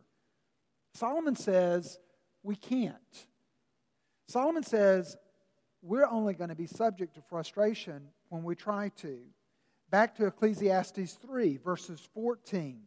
Solomon 0.93 1.35
says 1.35 1.99
we 2.41 2.55
can't. 2.55 2.95
Solomon 4.27 4.63
says 4.63 5.17
we're 5.81 6.07
only 6.07 6.33
going 6.33 6.49
to 6.49 6.55
be 6.55 6.67
subject 6.67 7.15
to 7.15 7.21
frustration 7.29 8.07
when 8.29 8.43
we 8.43 8.55
try 8.55 8.89
to. 8.97 9.19
Back 9.93 10.15
to 10.15 10.25
Ecclesiastes 10.25 11.13
3, 11.21 11.57
verses 11.57 12.01
14. 12.15 12.81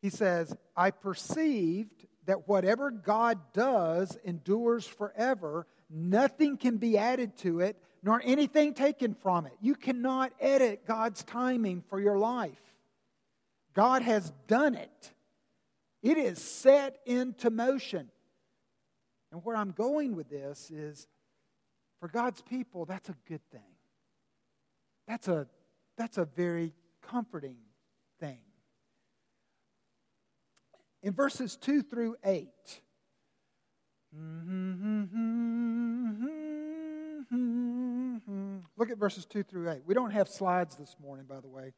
He 0.00 0.10
says, 0.10 0.52
I 0.76 0.90
perceived 0.90 2.04
that 2.26 2.48
whatever 2.48 2.90
God 2.90 3.38
does 3.52 4.18
endures 4.24 4.88
forever. 4.88 5.68
Nothing 5.88 6.56
can 6.56 6.78
be 6.78 6.98
added 6.98 7.36
to 7.38 7.60
it, 7.60 7.80
nor 8.02 8.20
anything 8.24 8.74
taken 8.74 9.14
from 9.14 9.46
it. 9.46 9.52
You 9.60 9.76
cannot 9.76 10.32
edit 10.40 10.84
God's 10.84 11.22
timing 11.22 11.84
for 11.88 12.00
your 12.00 12.18
life. 12.18 12.74
God 13.72 14.02
has 14.02 14.32
done 14.48 14.74
it, 14.74 15.12
it 16.02 16.18
is 16.18 16.42
set 16.42 16.98
into 17.06 17.50
motion. 17.50 18.10
And 19.30 19.44
where 19.44 19.54
I'm 19.54 19.70
going 19.70 20.16
with 20.16 20.28
this 20.28 20.72
is 20.72 21.06
for 22.00 22.08
God's 22.08 22.42
people, 22.42 22.84
that's 22.84 23.10
a 23.10 23.16
good 23.28 23.48
thing. 23.52 23.71
That's 25.06 25.28
a, 25.28 25.46
that's 25.96 26.18
a 26.18 26.24
very 26.24 26.72
comforting 27.02 27.56
thing. 28.20 28.38
In 31.02 31.12
verses 31.12 31.56
2 31.56 31.82
through 31.82 32.16
8, 32.24 32.48
look 38.76 38.90
at 38.90 38.98
verses 38.98 39.26
2 39.26 39.42
through 39.42 39.70
8. 39.70 39.82
We 39.84 39.94
don't 39.94 40.12
have 40.12 40.28
slides 40.28 40.76
this 40.76 40.96
morning, 41.02 41.26
by 41.28 41.40
the 41.40 41.48
way. 41.48 41.72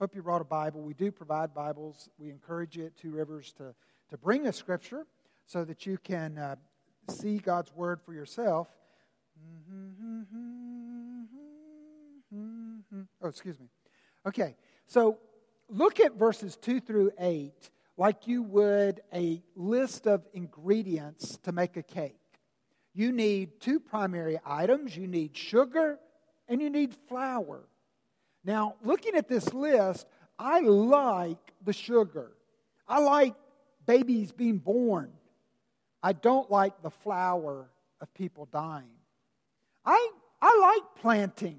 Hope 0.00 0.14
you 0.14 0.22
brought 0.22 0.40
a 0.40 0.44
Bible. 0.44 0.82
We 0.82 0.94
do 0.94 1.10
provide 1.10 1.52
Bibles. 1.52 2.08
We 2.18 2.30
encourage 2.30 2.76
you 2.76 2.86
at 2.86 2.96
Two 2.96 3.10
Rivers 3.10 3.52
to, 3.54 3.74
to 4.10 4.16
bring 4.16 4.46
a 4.46 4.52
scripture 4.52 5.06
so 5.44 5.64
that 5.64 5.86
you 5.86 5.98
can 5.98 6.38
uh, 6.38 6.54
see 7.10 7.38
God's 7.38 7.74
Word 7.74 8.00
for 8.00 8.12
yourself. 8.12 8.68
Mm-hmm. 12.92 13.04
Oh, 13.22 13.28
excuse 13.28 13.58
me. 13.58 13.66
Okay, 14.26 14.56
so 14.86 15.18
look 15.68 16.00
at 16.00 16.14
verses 16.14 16.56
2 16.56 16.80
through 16.80 17.12
8 17.18 17.52
like 17.98 18.28
you 18.28 18.44
would 18.44 19.00
a 19.12 19.42
list 19.56 20.06
of 20.06 20.24
ingredients 20.32 21.36
to 21.42 21.50
make 21.52 21.76
a 21.76 21.82
cake. 21.82 22.14
You 22.94 23.12
need 23.12 23.60
two 23.60 23.80
primary 23.80 24.38
items 24.46 24.96
you 24.96 25.08
need 25.08 25.36
sugar 25.36 25.98
and 26.48 26.62
you 26.62 26.70
need 26.70 26.94
flour. 27.08 27.68
Now, 28.44 28.76
looking 28.84 29.16
at 29.16 29.28
this 29.28 29.52
list, 29.52 30.06
I 30.38 30.60
like 30.60 31.52
the 31.64 31.72
sugar. 31.72 32.32
I 32.86 33.00
like 33.00 33.34
babies 33.84 34.30
being 34.30 34.58
born. 34.58 35.12
I 36.00 36.12
don't 36.12 36.48
like 36.50 36.80
the 36.82 36.90
flour 36.90 37.68
of 38.00 38.14
people 38.14 38.46
dying. 38.46 38.86
I, 39.84 40.10
I 40.40 40.58
like 40.60 41.02
planting. 41.02 41.58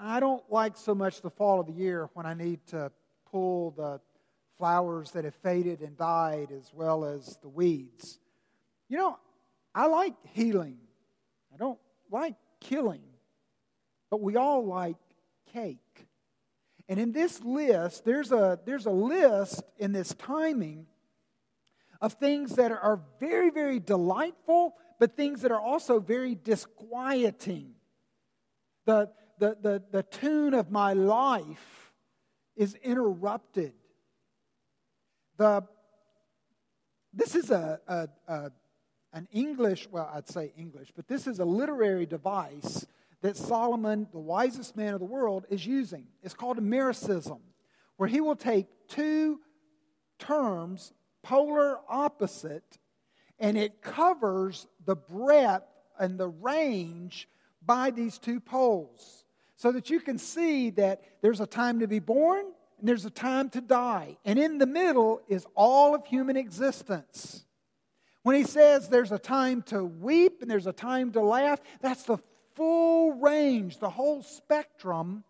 I 0.00 0.20
don't 0.20 0.42
like 0.50 0.76
so 0.76 0.94
much 0.94 1.22
the 1.22 1.30
fall 1.30 1.60
of 1.60 1.66
the 1.66 1.72
year 1.72 2.08
when 2.14 2.24
I 2.24 2.34
need 2.34 2.64
to 2.68 2.92
pull 3.30 3.72
the 3.72 4.00
flowers 4.56 5.10
that 5.12 5.24
have 5.24 5.34
faded 5.36 5.80
and 5.80 5.96
died 5.96 6.50
as 6.52 6.70
well 6.72 7.04
as 7.04 7.36
the 7.42 7.48
weeds. 7.48 8.18
You 8.88 8.98
know, 8.98 9.18
I 9.74 9.86
like 9.86 10.14
healing. 10.34 10.78
I 11.52 11.56
don't 11.56 11.78
like 12.10 12.34
killing. 12.60 13.02
But 14.10 14.20
we 14.20 14.36
all 14.36 14.64
like 14.64 14.96
cake. 15.52 16.06
And 16.88 16.98
in 16.98 17.12
this 17.12 17.42
list, 17.42 18.04
there's 18.04 18.32
a, 18.32 18.58
there's 18.64 18.86
a 18.86 18.90
list 18.90 19.62
in 19.78 19.92
this 19.92 20.14
timing 20.14 20.86
of 22.00 22.14
things 22.14 22.56
that 22.56 22.70
are 22.70 23.00
very, 23.20 23.50
very 23.50 23.80
delightful, 23.80 24.74
but 24.98 25.16
things 25.16 25.42
that 25.42 25.52
are 25.52 25.60
also 25.60 26.00
very 26.00 26.34
disquieting. 26.34 27.74
The, 28.86 29.10
the, 29.38 29.56
the, 29.60 29.82
the 29.90 30.02
tune 30.02 30.54
of 30.54 30.70
my 30.70 30.92
life 30.92 31.92
is 32.56 32.74
interrupted. 32.82 33.72
The, 35.36 35.64
this 37.12 37.34
is 37.34 37.50
a, 37.50 37.80
a, 37.86 38.08
a, 38.26 38.52
an 39.12 39.28
English, 39.32 39.88
well, 39.90 40.10
I'd 40.12 40.28
say 40.28 40.52
English, 40.56 40.92
but 40.94 41.06
this 41.08 41.26
is 41.26 41.38
a 41.38 41.44
literary 41.44 42.06
device 42.06 42.86
that 43.20 43.36
Solomon, 43.36 44.06
the 44.12 44.18
wisest 44.18 44.76
man 44.76 44.94
of 44.94 45.00
the 45.00 45.06
world, 45.06 45.46
is 45.50 45.66
using. 45.66 46.06
It's 46.22 46.34
called 46.34 46.58
a 46.58 46.62
merism, 46.62 47.40
where 47.96 48.08
he 48.08 48.20
will 48.20 48.36
take 48.36 48.66
two 48.88 49.40
terms 50.18 50.92
polar 51.22 51.78
opposite, 51.88 52.78
and 53.38 53.56
it 53.56 53.82
covers 53.82 54.66
the 54.84 54.96
breadth 54.96 55.66
and 55.98 56.18
the 56.18 56.28
range 56.28 57.28
by 57.64 57.90
these 57.90 58.18
two 58.18 58.40
poles. 58.40 59.24
So 59.58 59.72
that 59.72 59.90
you 59.90 59.98
can 59.98 60.18
see 60.18 60.70
that 60.70 61.02
there's 61.20 61.40
a 61.40 61.46
time 61.46 61.80
to 61.80 61.88
be 61.88 61.98
born 61.98 62.46
and 62.78 62.88
there's 62.88 63.04
a 63.04 63.10
time 63.10 63.50
to 63.50 63.60
die. 63.60 64.16
And 64.24 64.38
in 64.38 64.58
the 64.58 64.66
middle 64.66 65.20
is 65.28 65.46
all 65.56 65.96
of 65.96 66.06
human 66.06 66.36
existence. 66.36 67.44
When 68.22 68.36
he 68.36 68.44
says 68.44 68.88
there's 68.88 69.10
a 69.10 69.18
time 69.18 69.62
to 69.62 69.84
weep 69.84 70.42
and 70.42 70.50
there's 70.50 70.68
a 70.68 70.72
time 70.72 71.10
to 71.12 71.20
laugh, 71.20 71.60
that's 71.80 72.04
the 72.04 72.18
full 72.54 73.12
range, 73.14 73.78
the 73.78 73.90
whole 73.90 74.22
spectrum 74.22 75.24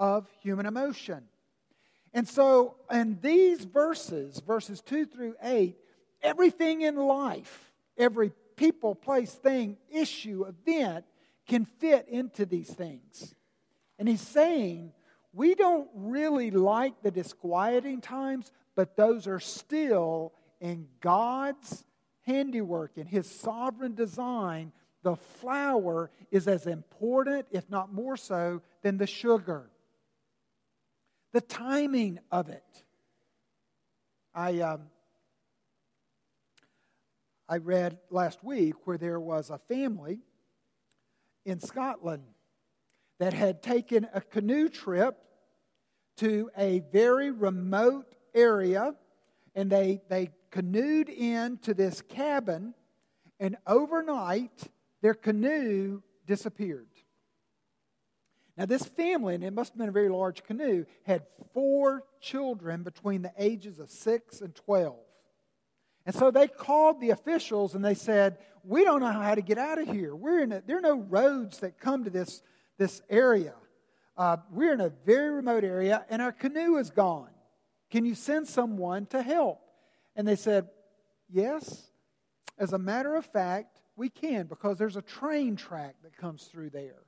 of 0.00 0.28
human 0.42 0.66
emotion. 0.66 1.22
And 2.12 2.26
so, 2.26 2.74
in 2.90 3.18
these 3.20 3.64
verses, 3.64 4.40
verses 4.44 4.80
2 4.80 5.06
through 5.06 5.34
8, 5.42 5.76
everything 6.22 6.80
in 6.80 6.96
life, 6.96 7.72
every 7.96 8.32
people, 8.56 8.94
place, 8.94 9.32
thing, 9.32 9.76
issue, 9.90 10.44
event 10.44 11.04
can 11.48 11.64
fit 11.64 12.06
into 12.08 12.46
these 12.46 12.70
things. 12.70 13.34
And 13.98 14.08
he's 14.08 14.20
saying, 14.20 14.92
we 15.32 15.56
don't 15.56 15.88
really 15.94 16.52
like 16.52 17.02
the 17.02 17.10
disquieting 17.10 18.00
times, 18.00 18.52
but 18.76 18.96
those 18.96 19.26
are 19.26 19.40
still 19.40 20.32
in 20.60 20.86
God's 21.00 21.84
handiwork, 22.22 22.92
in 22.96 23.06
his 23.06 23.28
sovereign 23.28 23.94
design. 23.96 24.72
The 25.02 25.16
flour 25.16 26.10
is 26.30 26.46
as 26.46 26.66
important, 26.66 27.46
if 27.50 27.68
not 27.68 27.92
more 27.92 28.16
so, 28.16 28.62
than 28.82 28.98
the 28.98 29.06
sugar 29.06 29.70
the 31.32 31.40
timing 31.40 32.18
of 32.30 32.48
it. 32.48 32.84
I, 34.34 34.60
um, 34.60 34.82
I 37.48 37.58
read 37.58 37.98
last 38.10 38.42
week 38.44 38.86
where 38.86 38.98
there 38.98 39.20
was 39.20 39.50
a 39.50 39.58
family 39.58 40.20
in 41.48 41.60
Scotland 41.60 42.24
that 43.18 43.32
had 43.32 43.62
taken 43.62 44.06
a 44.14 44.20
canoe 44.20 44.68
trip 44.68 45.18
to 46.16 46.50
a 46.56 46.80
very 46.92 47.30
remote 47.30 48.14
area 48.34 48.94
and 49.54 49.70
they, 49.70 50.00
they 50.08 50.30
canoed 50.50 51.08
into 51.08 51.74
this 51.74 52.02
cabin 52.02 52.74
and 53.40 53.56
overnight 53.66 54.68
their 55.00 55.14
canoe 55.14 56.02
disappeared 56.26 56.88
now, 58.58 58.66
this 58.66 58.84
family, 58.84 59.36
and 59.36 59.44
it 59.44 59.52
must 59.52 59.72
have 59.72 59.78
been 59.78 59.88
a 59.88 59.92
very 59.92 60.08
large 60.08 60.42
canoe, 60.42 60.84
had 61.04 61.22
four 61.54 62.02
children 62.20 62.82
between 62.82 63.22
the 63.22 63.32
ages 63.38 63.78
of 63.78 63.88
6 63.88 64.40
and 64.40 64.52
12. 64.52 64.96
And 66.04 66.14
so 66.14 66.32
they 66.32 66.48
called 66.48 67.00
the 67.00 67.10
officials 67.10 67.76
and 67.76 67.84
they 67.84 67.94
said, 67.94 68.38
We 68.68 68.84
don't 68.84 69.00
know 69.00 69.10
how 69.10 69.34
to 69.34 69.40
get 69.40 69.56
out 69.56 69.78
of 69.78 69.88
here. 69.88 70.14
We're 70.14 70.42
in 70.42 70.52
a, 70.52 70.60
there 70.60 70.76
are 70.76 70.82
no 70.82 70.98
roads 70.98 71.60
that 71.60 71.80
come 71.80 72.04
to 72.04 72.10
this, 72.10 72.42
this 72.76 73.00
area. 73.08 73.54
Uh, 74.14 74.36
we're 74.50 74.74
in 74.74 74.82
a 74.82 74.90
very 75.06 75.30
remote 75.30 75.64
area 75.64 76.04
and 76.10 76.20
our 76.20 76.32
canoe 76.32 76.76
is 76.76 76.90
gone. 76.90 77.30
Can 77.90 78.04
you 78.04 78.14
send 78.14 78.46
someone 78.46 79.06
to 79.06 79.22
help? 79.22 79.62
And 80.16 80.28
they 80.28 80.36
said, 80.36 80.68
Yes. 81.30 81.84
As 82.58 82.74
a 82.74 82.78
matter 82.78 83.16
of 83.16 83.24
fact, 83.24 83.80
we 83.96 84.10
can 84.10 84.46
because 84.46 84.76
there's 84.76 84.96
a 84.96 85.02
train 85.02 85.56
track 85.56 85.96
that 86.02 86.14
comes 86.14 86.44
through 86.44 86.68
there. 86.68 87.04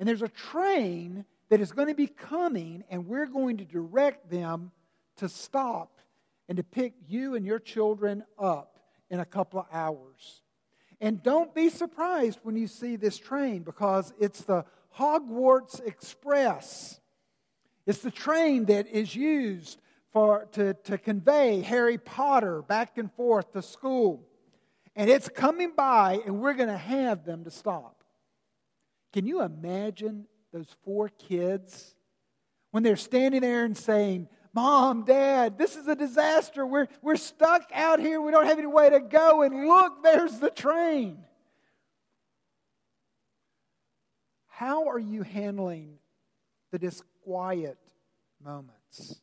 And 0.00 0.08
there's 0.08 0.22
a 0.22 0.28
train 0.28 1.26
that 1.48 1.60
is 1.60 1.70
going 1.70 1.88
to 1.88 1.94
be 1.94 2.08
coming, 2.08 2.82
and 2.90 3.06
we're 3.06 3.26
going 3.26 3.58
to 3.58 3.64
direct 3.64 4.30
them 4.30 4.72
to 5.18 5.28
stop 5.28 6.00
and 6.48 6.56
to 6.56 6.64
pick 6.64 6.94
you 7.06 7.36
and 7.36 7.46
your 7.46 7.60
children 7.60 8.24
up 8.36 8.80
in 9.10 9.20
a 9.20 9.24
couple 9.24 9.60
of 9.60 9.66
hours. 9.70 10.42
And 11.00 11.22
don't 11.22 11.54
be 11.54 11.68
surprised 11.68 12.38
when 12.42 12.56
you 12.56 12.66
see 12.66 12.96
this 12.96 13.18
train 13.18 13.62
because 13.62 14.12
it's 14.18 14.42
the 14.42 14.64
Hogwarts 14.96 15.86
Express. 15.86 17.00
It's 17.86 17.98
the 18.00 18.10
train 18.10 18.64
that 18.66 18.86
is 18.86 19.14
used 19.14 19.80
for, 20.12 20.48
to, 20.52 20.74
to 20.74 20.96
convey 20.96 21.60
Harry 21.60 21.98
Potter 21.98 22.62
back 22.62 22.96
and 22.96 23.12
forth 23.12 23.52
to 23.52 23.62
school. 23.62 24.26
and 24.96 25.10
it's 25.10 25.28
coming 25.28 25.72
by, 25.76 26.20
and 26.24 26.40
we're 26.40 26.54
going 26.54 26.70
to 26.70 26.78
have 26.78 27.24
them 27.24 27.44
to 27.44 27.50
stop. 27.50 28.02
Can 29.12 29.26
you 29.26 29.42
imagine 29.42 30.26
those 30.52 30.74
four 30.84 31.10
kids 31.10 31.94
when 32.70 32.82
they're 32.82 32.96
standing 32.96 33.42
there 33.42 33.64
and 33.64 33.76
saying, 33.76 34.28
Mom, 34.56 35.04
Dad, 35.04 35.58
this 35.58 35.76
is 35.76 35.86
a 35.86 35.94
disaster. 35.94 36.66
We're, 36.66 36.88
we're 37.02 37.16
stuck 37.16 37.70
out 37.74 38.00
here. 38.00 38.22
We 38.22 38.32
don't 38.32 38.46
have 38.46 38.56
any 38.56 38.66
way 38.66 38.88
to 38.88 39.00
go. 39.00 39.42
And 39.42 39.68
look, 39.68 40.02
there's 40.02 40.38
the 40.38 40.48
train. 40.48 41.18
How 44.46 44.88
are 44.88 44.98
you 44.98 45.24
handling 45.24 45.98
the 46.72 46.78
disquiet 46.78 47.76
moments? 48.42 49.20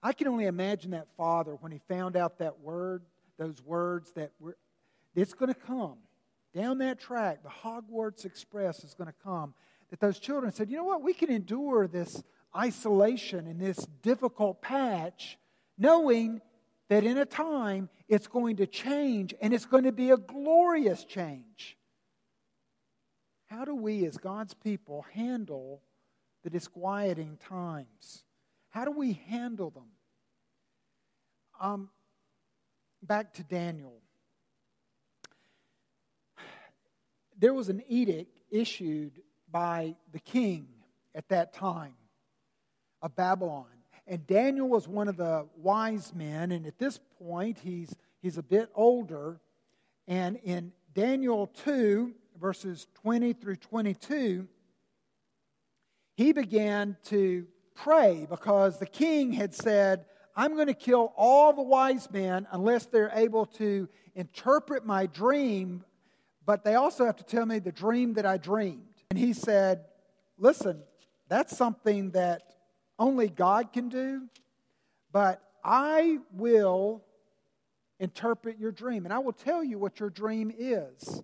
I 0.00 0.12
can 0.12 0.28
only 0.28 0.46
imagine 0.46 0.92
that 0.92 1.08
father 1.16 1.56
when 1.56 1.72
he 1.72 1.80
found 1.88 2.14
out 2.14 2.38
that 2.38 2.60
word, 2.60 3.02
those 3.36 3.60
words 3.60 4.12
that 4.12 4.30
were, 4.38 4.56
it's 5.12 5.34
going 5.34 5.52
to 5.52 5.58
come 5.58 5.96
down 6.54 6.78
that 6.78 7.00
track. 7.00 7.42
The 7.42 7.48
Hogwarts 7.48 8.24
Express 8.24 8.84
is 8.84 8.94
going 8.94 9.08
to 9.08 9.16
come. 9.24 9.54
That 9.90 9.98
those 9.98 10.20
children 10.20 10.52
said, 10.52 10.70
you 10.70 10.76
know 10.76 10.84
what, 10.84 11.02
we 11.02 11.14
can 11.14 11.32
endure 11.32 11.88
this 11.88 12.22
isolation 12.56 13.46
in 13.46 13.58
this 13.58 13.86
difficult 14.02 14.60
patch, 14.60 15.38
knowing 15.78 16.40
that 16.88 17.04
in 17.04 17.18
a 17.18 17.24
time 17.24 17.88
it's 18.08 18.26
going 18.26 18.56
to 18.56 18.66
change 18.66 19.34
and 19.40 19.54
it's 19.54 19.66
going 19.66 19.84
to 19.84 19.92
be 19.92 20.10
a 20.10 20.16
glorious 20.16 21.04
change. 21.04 21.76
How 23.46 23.64
do 23.64 23.74
we, 23.74 24.04
as 24.06 24.16
God's 24.16 24.54
people, 24.54 25.04
handle 25.12 25.82
the 26.42 26.50
disquieting 26.50 27.38
times? 27.48 28.24
How 28.70 28.84
do 28.84 28.92
we 28.92 29.14
handle 29.28 29.70
them? 29.70 29.88
Um, 31.60 31.90
back 33.02 33.34
to 33.34 33.42
Daniel. 33.42 34.00
There 37.38 37.54
was 37.54 37.68
an 37.68 37.82
edict 37.88 38.40
issued 38.50 39.20
by 39.50 39.96
the 40.12 40.20
king 40.20 40.68
at 41.14 41.28
that 41.28 41.52
time 41.52 41.94
of 43.02 43.14
Babylon. 43.16 43.66
And 44.06 44.26
Daniel 44.26 44.68
was 44.68 44.88
one 44.88 45.08
of 45.08 45.16
the 45.16 45.46
wise 45.56 46.12
men, 46.14 46.52
and 46.52 46.66
at 46.66 46.78
this 46.78 46.98
point, 47.22 47.58
he's, 47.62 47.94
he's 48.20 48.38
a 48.38 48.42
bit 48.42 48.68
older. 48.74 49.40
And 50.08 50.36
in 50.42 50.72
Daniel 50.94 51.46
2, 51.46 52.12
verses 52.40 52.86
20 53.02 53.34
through 53.34 53.56
22, 53.56 54.48
he 56.16 56.32
began 56.32 56.96
to 57.04 57.46
pray 57.74 58.26
because 58.28 58.78
the 58.78 58.86
king 58.86 59.32
had 59.32 59.54
said, 59.54 60.04
I'm 60.34 60.54
going 60.54 60.66
to 60.66 60.74
kill 60.74 61.12
all 61.16 61.52
the 61.52 61.62
wise 61.62 62.10
men 62.10 62.46
unless 62.50 62.86
they're 62.86 63.12
able 63.14 63.46
to 63.46 63.88
interpret 64.14 64.84
my 64.84 65.06
dream, 65.06 65.84
but 66.44 66.64
they 66.64 66.74
also 66.74 67.04
have 67.04 67.16
to 67.16 67.24
tell 67.24 67.46
me 67.46 67.58
the 67.58 67.72
dream 67.72 68.14
that 68.14 68.26
I 68.26 68.38
dreamed. 68.38 68.82
And 69.10 69.18
he 69.18 69.32
said, 69.32 69.84
Listen, 70.38 70.82
that's 71.28 71.56
something 71.56 72.10
that 72.12 72.42
only 73.00 73.28
God 73.28 73.72
can 73.72 73.88
do, 73.88 74.28
but 75.10 75.42
I 75.64 76.18
will 76.34 77.02
interpret 77.98 78.58
your 78.58 78.70
dream 78.70 79.06
and 79.06 79.12
I 79.12 79.18
will 79.18 79.32
tell 79.32 79.64
you 79.64 79.78
what 79.78 79.98
your 79.98 80.10
dream 80.10 80.52
is. 80.56 81.22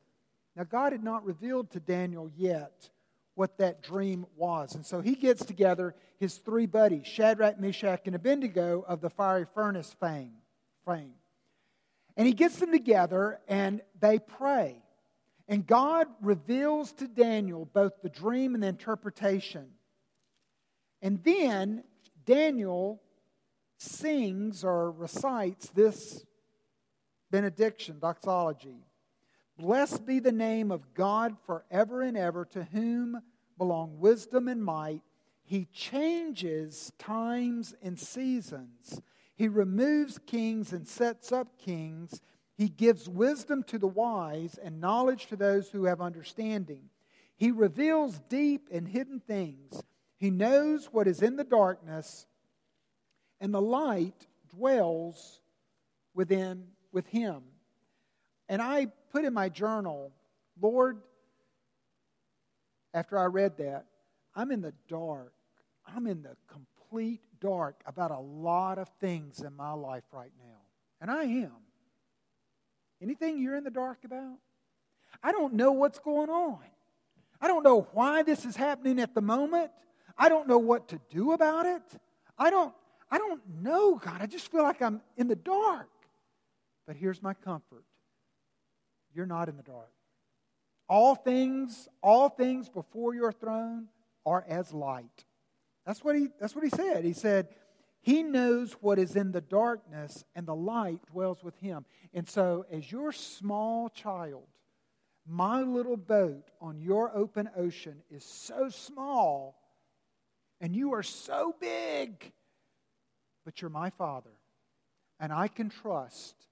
Now, 0.56 0.64
God 0.64 0.92
had 0.92 1.04
not 1.04 1.24
revealed 1.24 1.70
to 1.72 1.80
Daniel 1.80 2.30
yet 2.34 2.88
what 3.34 3.58
that 3.58 3.82
dream 3.82 4.24
was. 4.36 4.74
And 4.74 4.84
so 4.86 5.02
he 5.02 5.14
gets 5.14 5.44
together 5.44 5.94
his 6.18 6.38
three 6.38 6.64
buddies, 6.64 7.06
Shadrach, 7.06 7.60
Meshach, 7.60 8.06
and 8.06 8.16
Abednego 8.16 8.82
of 8.88 9.02
the 9.02 9.10
fiery 9.10 9.46
furnace 9.54 9.94
fame. 10.00 10.32
fame. 10.86 11.12
And 12.16 12.26
he 12.26 12.32
gets 12.32 12.56
them 12.56 12.72
together 12.72 13.38
and 13.46 13.82
they 14.00 14.18
pray. 14.18 14.82
And 15.46 15.66
God 15.66 16.08
reveals 16.22 16.92
to 16.94 17.06
Daniel 17.06 17.66
both 17.66 17.92
the 18.02 18.08
dream 18.08 18.54
and 18.54 18.62
the 18.62 18.68
interpretation. 18.68 19.66
And 21.06 21.22
then 21.22 21.84
Daniel 22.24 23.00
sings 23.78 24.64
or 24.64 24.90
recites 24.90 25.68
this 25.68 26.26
benediction, 27.30 28.00
doxology. 28.00 28.88
Blessed 29.56 30.04
be 30.04 30.18
the 30.18 30.32
name 30.32 30.72
of 30.72 30.94
God 30.94 31.36
forever 31.46 32.02
and 32.02 32.16
ever, 32.16 32.44
to 32.46 32.64
whom 32.64 33.22
belong 33.56 34.00
wisdom 34.00 34.48
and 34.48 34.64
might. 34.64 35.02
He 35.44 35.66
changes 35.66 36.90
times 36.98 37.72
and 37.80 37.96
seasons. 37.96 39.00
He 39.36 39.46
removes 39.46 40.18
kings 40.26 40.72
and 40.72 40.88
sets 40.88 41.30
up 41.30 41.56
kings. 41.56 42.20
He 42.56 42.68
gives 42.68 43.08
wisdom 43.08 43.62
to 43.68 43.78
the 43.78 43.86
wise 43.86 44.58
and 44.60 44.80
knowledge 44.80 45.28
to 45.28 45.36
those 45.36 45.68
who 45.68 45.84
have 45.84 46.00
understanding. 46.00 46.90
He 47.36 47.52
reveals 47.52 48.18
deep 48.28 48.68
and 48.72 48.88
hidden 48.88 49.20
things. 49.20 49.84
He 50.18 50.30
knows 50.30 50.86
what 50.86 51.06
is 51.06 51.22
in 51.22 51.36
the 51.36 51.44
darkness, 51.44 52.26
and 53.40 53.52
the 53.52 53.60
light 53.60 54.26
dwells 54.54 55.40
within 56.14 56.68
with 56.92 57.06
him. 57.06 57.42
And 58.48 58.62
I 58.62 58.86
put 59.12 59.24
in 59.24 59.34
my 59.34 59.48
journal, 59.48 60.12
Lord, 60.60 61.00
after 62.94 63.18
I 63.18 63.26
read 63.26 63.58
that, 63.58 63.86
I'm 64.34 64.50
in 64.50 64.62
the 64.62 64.72
dark. 64.88 65.32
I'm 65.86 66.06
in 66.06 66.22
the 66.22 66.36
complete 66.46 67.20
dark 67.40 67.82
about 67.86 68.10
a 68.10 68.18
lot 68.18 68.78
of 68.78 68.88
things 69.00 69.40
in 69.40 69.54
my 69.54 69.72
life 69.72 70.04
right 70.12 70.32
now. 70.38 70.60
And 71.00 71.10
I 71.10 71.24
am. 71.24 71.52
Anything 73.02 73.38
you're 73.38 73.56
in 73.56 73.64
the 73.64 73.70
dark 73.70 73.98
about? 74.04 74.38
I 75.22 75.32
don't 75.32 75.54
know 75.54 75.72
what's 75.72 75.98
going 75.98 76.30
on. 76.30 76.58
I 77.40 77.48
don't 77.48 77.62
know 77.62 77.86
why 77.92 78.22
this 78.22 78.44
is 78.46 78.56
happening 78.56 78.98
at 78.98 79.14
the 79.14 79.20
moment. 79.20 79.70
I 80.18 80.28
don't 80.28 80.48
know 80.48 80.58
what 80.58 80.88
to 80.88 81.00
do 81.10 81.32
about 81.32 81.66
it. 81.66 81.82
I 82.38 82.50
don't 82.50 82.74
I 83.10 83.18
don't 83.18 83.40
know, 83.62 83.96
God. 83.96 84.20
I 84.20 84.26
just 84.26 84.50
feel 84.50 84.62
like 84.62 84.82
I'm 84.82 85.00
in 85.16 85.28
the 85.28 85.36
dark. 85.36 85.88
But 86.86 86.96
here's 86.96 87.22
my 87.22 87.34
comfort. 87.34 87.84
You're 89.14 89.26
not 89.26 89.48
in 89.48 89.56
the 89.56 89.62
dark. 89.62 89.92
All 90.88 91.14
things, 91.14 91.88
all 92.02 92.28
things 92.28 92.68
before 92.68 93.14
your 93.14 93.32
throne 93.32 93.88
are 94.24 94.44
as 94.48 94.72
light. 94.72 95.24
That's 95.84 96.02
what 96.04 96.16
he, 96.16 96.28
that's 96.40 96.54
what 96.54 96.64
he 96.64 96.70
said. 96.70 97.04
He 97.04 97.12
said, 97.12 97.48
He 98.00 98.22
knows 98.22 98.72
what 98.80 98.98
is 98.98 99.16
in 99.16 99.32
the 99.32 99.40
darkness, 99.40 100.24
and 100.34 100.46
the 100.46 100.54
light 100.54 101.00
dwells 101.10 101.42
with 101.42 101.56
him. 101.58 101.84
And 102.12 102.28
so, 102.28 102.66
as 102.70 102.90
your 102.90 103.12
small 103.12 103.88
child, 103.88 104.46
my 105.26 105.62
little 105.62 105.96
boat 105.96 106.50
on 106.60 106.80
your 106.80 107.16
open 107.16 107.50
ocean 107.56 108.02
is 108.10 108.24
so 108.24 108.68
small, 108.68 109.56
and 110.60 110.74
you 110.74 110.94
are 110.94 111.02
so 111.02 111.54
big, 111.60 112.32
but 113.44 113.60
you're 113.60 113.70
my 113.70 113.90
father. 113.90 114.30
And 115.18 115.32
I 115.32 115.48
can 115.48 115.70
trust 115.70 116.46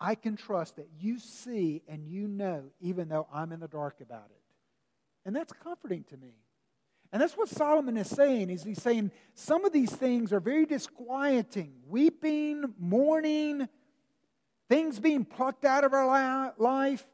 I 0.00 0.14
can 0.14 0.36
trust 0.36 0.76
that 0.76 0.88
you 1.00 1.18
see 1.18 1.82
and 1.88 2.06
you 2.06 2.28
know, 2.28 2.64
even 2.80 3.08
though 3.08 3.26
I'm 3.32 3.52
in 3.52 3.60
the 3.60 3.68
dark 3.68 4.00
about 4.00 4.28
it. 4.30 4.42
And 5.24 5.34
that's 5.34 5.52
comforting 5.52 6.04
to 6.10 6.16
me. 6.16 6.34
And 7.12 7.22
that's 7.22 7.36
what 7.36 7.48
Solomon 7.48 7.96
is 7.96 8.08
saying. 8.08 8.50
Is 8.50 8.62
he's 8.62 8.82
saying 8.82 9.10
some 9.34 9.64
of 9.64 9.72
these 9.72 9.90
things 9.90 10.32
are 10.32 10.40
very 10.40 10.66
disquieting. 10.66 11.72
Weeping, 11.88 12.74
mourning, 12.78 13.68
things 14.68 15.00
being 15.00 15.24
plucked 15.24 15.64
out 15.64 15.84
of 15.84 15.94
our 15.94 16.52
life. 16.58 17.06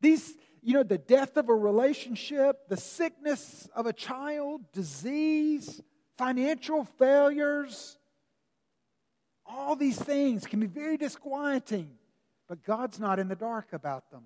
These, 0.00 0.34
you 0.62 0.74
know, 0.74 0.82
the 0.82 0.98
death 0.98 1.36
of 1.36 1.48
a 1.48 1.54
relationship, 1.54 2.68
the 2.68 2.76
sickness 2.76 3.68
of 3.74 3.86
a 3.86 3.92
child, 3.92 4.60
disease, 4.72 5.80
financial 6.18 6.84
failures, 6.84 7.98
all 9.46 9.74
these 9.74 9.98
things 9.98 10.46
can 10.46 10.60
be 10.60 10.66
very 10.66 10.96
disquieting, 10.96 11.90
but 12.48 12.62
God's 12.62 13.00
not 13.00 13.18
in 13.18 13.28
the 13.28 13.36
dark 13.36 13.72
about 13.72 14.10
them. 14.10 14.24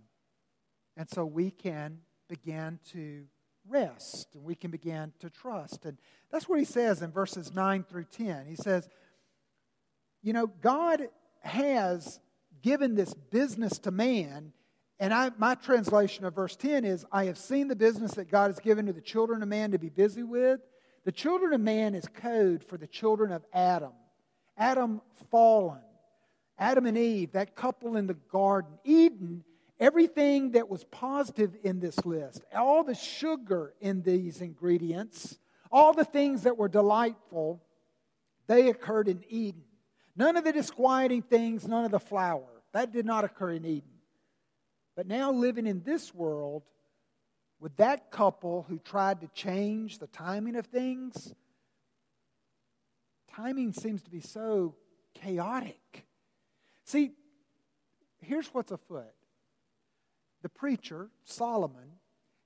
And 0.97 1.09
so 1.09 1.25
we 1.25 1.51
can 1.51 1.99
begin 2.29 2.79
to 2.92 3.25
rest 3.68 4.35
and 4.35 4.44
we 4.44 4.55
can 4.55 4.70
begin 4.70 5.12
to 5.20 5.31
trust. 5.31 5.85
And 5.85 5.99
that's 6.31 6.49
what 6.49 6.59
he 6.59 6.64
says 6.64 7.03
in 7.03 7.11
verses 7.11 7.55
9 7.55 7.85
through 7.85 8.05
10. 8.05 8.47
He 8.47 8.57
says, 8.57 8.88
You 10.23 10.33
know, 10.33 10.47
God 10.47 11.09
has 11.40 12.20
given 12.62 12.94
this 12.94 13.14
business 13.14 13.79
to 13.81 13.90
man. 13.90 14.53
And 15.00 15.12
I, 15.12 15.30
my 15.38 15.54
translation 15.54 16.24
of 16.24 16.35
verse 16.35 16.57
10 16.57 16.85
is 16.85 17.04
I 17.11 17.24
have 17.24 17.38
seen 17.38 17.68
the 17.68 17.76
business 17.76 18.12
that 18.12 18.30
God 18.30 18.46
has 18.48 18.61
given 18.61 18.87
to 18.87 18.92
the 18.92 19.00
children 19.00 19.42
of 19.42 19.48
man 19.48 19.72
to 19.72 19.78
be 19.78 19.88
busy 19.88 20.22
with. 20.22 20.61
The 21.04 21.12
children 21.12 21.52
of 21.52 21.61
man 21.61 21.94
is 21.94 22.07
code 22.07 22.64
for 22.64 22.78
the 22.78 22.87
children 22.87 23.33
of 23.33 23.42
Adam. 23.52 23.92
Adam 24.57 25.00
fallen. 25.30 25.80
Adam 26.59 26.87
and 26.87 26.96
Eve, 26.96 27.33
that 27.33 27.57
couple 27.57 27.96
in 27.96 28.07
the 28.07 28.14
garden. 28.14 28.78
Eden, 28.85 29.42
everything 29.80 30.52
that 30.52 30.68
was 30.68 30.85
positive 30.85 31.57
in 31.64 31.80
this 31.80 32.04
list, 32.04 32.42
all 32.54 32.85
the 32.85 32.94
sugar 32.94 33.74
in 33.80 34.02
these 34.02 34.40
ingredients, 34.40 35.38
all 35.72 35.92
the 35.92 36.04
things 36.04 36.44
that 36.44 36.57
were 36.57 36.68
delightful, 36.68 37.61
they 38.46 38.68
occurred 38.68 39.09
in 39.09 39.24
Eden. 39.28 39.64
None 40.16 40.37
of 40.37 40.44
the 40.44 40.52
disquieting 40.52 41.22
things, 41.22 41.66
none 41.66 41.85
of 41.85 41.90
the 41.90 41.98
flour. 41.98 42.46
That 42.72 42.92
did 42.92 43.04
not 43.04 43.24
occur 43.24 43.52
in 43.52 43.64
Eden. 43.64 43.93
But 44.96 45.07
now, 45.07 45.33
living 45.33 45.66
in 45.66 45.83
this 45.83 46.14
world, 46.14 46.62
with 47.61 47.76
that 47.76 48.11
couple 48.11 48.64
who 48.68 48.78
tried 48.78 49.20
to 49.22 49.28
change 49.28 49.98
the 49.98 50.07
timing 50.07 50.57
of 50.57 50.66
things, 50.66 51.35
timing 53.35 53.72
seems 53.72 54.02
to 54.02 54.11
be 54.11 54.20
so 54.20 54.76
chaotic. 55.14 56.07
See, 56.85 57.12
here's 58.20 58.48
what's 58.48 58.70
afoot. 58.70 59.14
The 60.42 60.48
preacher, 60.48 61.09
Solomon, 61.24 61.98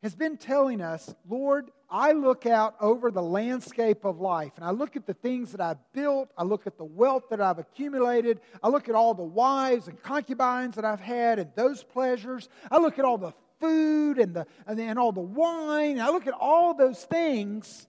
has 0.02 0.14
been 0.14 0.36
telling 0.36 0.80
us, 0.80 1.12
Lord, 1.28 1.70
I 1.90 2.12
look 2.12 2.46
out 2.46 2.76
over 2.80 3.10
the 3.10 3.22
landscape 3.22 4.04
of 4.04 4.20
life 4.20 4.52
and 4.56 4.64
I 4.64 4.70
look 4.70 4.94
at 4.94 5.06
the 5.06 5.14
things 5.14 5.52
that 5.52 5.60
I've 5.60 5.78
built. 5.92 6.30
I 6.36 6.44
look 6.44 6.66
at 6.66 6.76
the 6.78 6.84
wealth 6.84 7.24
that 7.30 7.40
I've 7.40 7.58
accumulated. 7.58 8.40
I 8.62 8.68
look 8.68 8.88
at 8.88 8.94
all 8.94 9.14
the 9.14 9.22
wives 9.22 9.88
and 9.88 10.00
concubines 10.02 10.76
that 10.76 10.84
I've 10.84 11.00
had 11.00 11.38
and 11.38 11.50
those 11.56 11.82
pleasures. 11.82 12.48
I 12.70 12.78
look 12.78 12.98
at 12.98 13.04
all 13.04 13.18
the 13.18 13.32
food 13.58 14.18
and, 14.18 14.34
the, 14.34 14.46
and, 14.66 14.78
and 14.78 14.98
all 14.98 15.12
the 15.12 15.20
wine. 15.20 16.00
I 16.00 16.10
look 16.10 16.26
at 16.26 16.34
all 16.34 16.74
those 16.74 17.02
things 17.04 17.88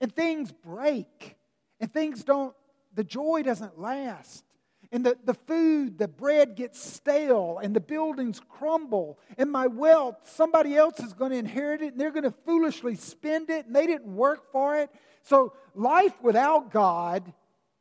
and 0.00 0.14
things 0.14 0.50
break 0.50 1.36
and 1.80 1.92
things 1.92 2.24
don't, 2.24 2.54
the 2.94 3.04
joy 3.04 3.42
doesn't 3.42 3.78
last 3.78 4.44
and 4.92 5.06
the, 5.06 5.16
the 5.24 5.34
food, 5.34 5.96
the 5.96 6.06
bread 6.06 6.54
gets 6.54 6.78
stale, 6.78 7.58
and 7.62 7.74
the 7.74 7.80
buildings 7.80 8.40
crumble, 8.46 9.18
and 9.38 9.50
my 9.50 9.66
wealth, 9.66 10.16
somebody 10.24 10.76
else 10.76 11.00
is 11.00 11.14
going 11.14 11.30
to 11.30 11.38
inherit 11.38 11.80
it, 11.80 11.92
and 11.92 12.00
they're 12.00 12.10
going 12.10 12.24
to 12.24 12.34
foolishly 12.44 12.94
spend 12.94 13.48
it, 13.48 13.64
and 13.64 13.74
they 13.74 13.86
didn't 13.86 14.14
work 14.14 14.52
for 14.52 14.76
it. 14.76 14.90
So 15.22 15.54
life 15.74 16.12
without 16.22 16.70
God 16.70 17.32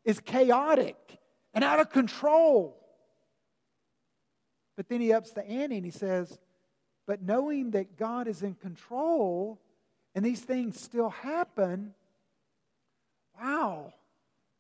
is 0.06 0.22
chaotic 0.22 0.96
and 1.54 1.66
out 1.66 1.82
of 1.82 1.92
control. 1.92 2.78
But 4.78 4.88
then 4.88 5.02
he 5.02 5.12
ups 5.12 5.32
the 5.32 5.46
ante 5.46 5.76
and 5.76 5.86
he 5.86 5.92
says, 5.92 6.40
But 7.06 7.22
knowing 7.22 7.72
that 7.72 7.98
God 7.98 8.28
is 8.28 8.42
in 8.42 8.56
control 8.56 9.60
and 10.16 10.24
these 10.24 10.40
things 10.40 10.80
still 10.80 11.10
happen, 11.10 11.94
wow, 13.40 13.94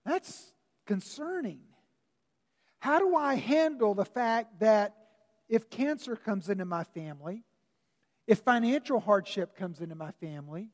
that's 0.06 0.54
concerning. 0.86 1.62
How 2.82 2.98
do 2.98 3.16
I 3.16 3.36
handle 3.36 3.94
the 3.94 4.06
fact 4.06 4.60
that 4.60 4.96
if 5.48 5.70
cancer 5.70 6.16
comes 6.16 6.50
into 6.50 6.66
my 6.66 6.84
family, 6.84 7.44
if 8.26 8.40
financial 8.40 9.00
hardship 9.00 9.56
comes 9.56 9.82
into 9.82 9.94
my 9.94 10.10
family, 10.14 10.70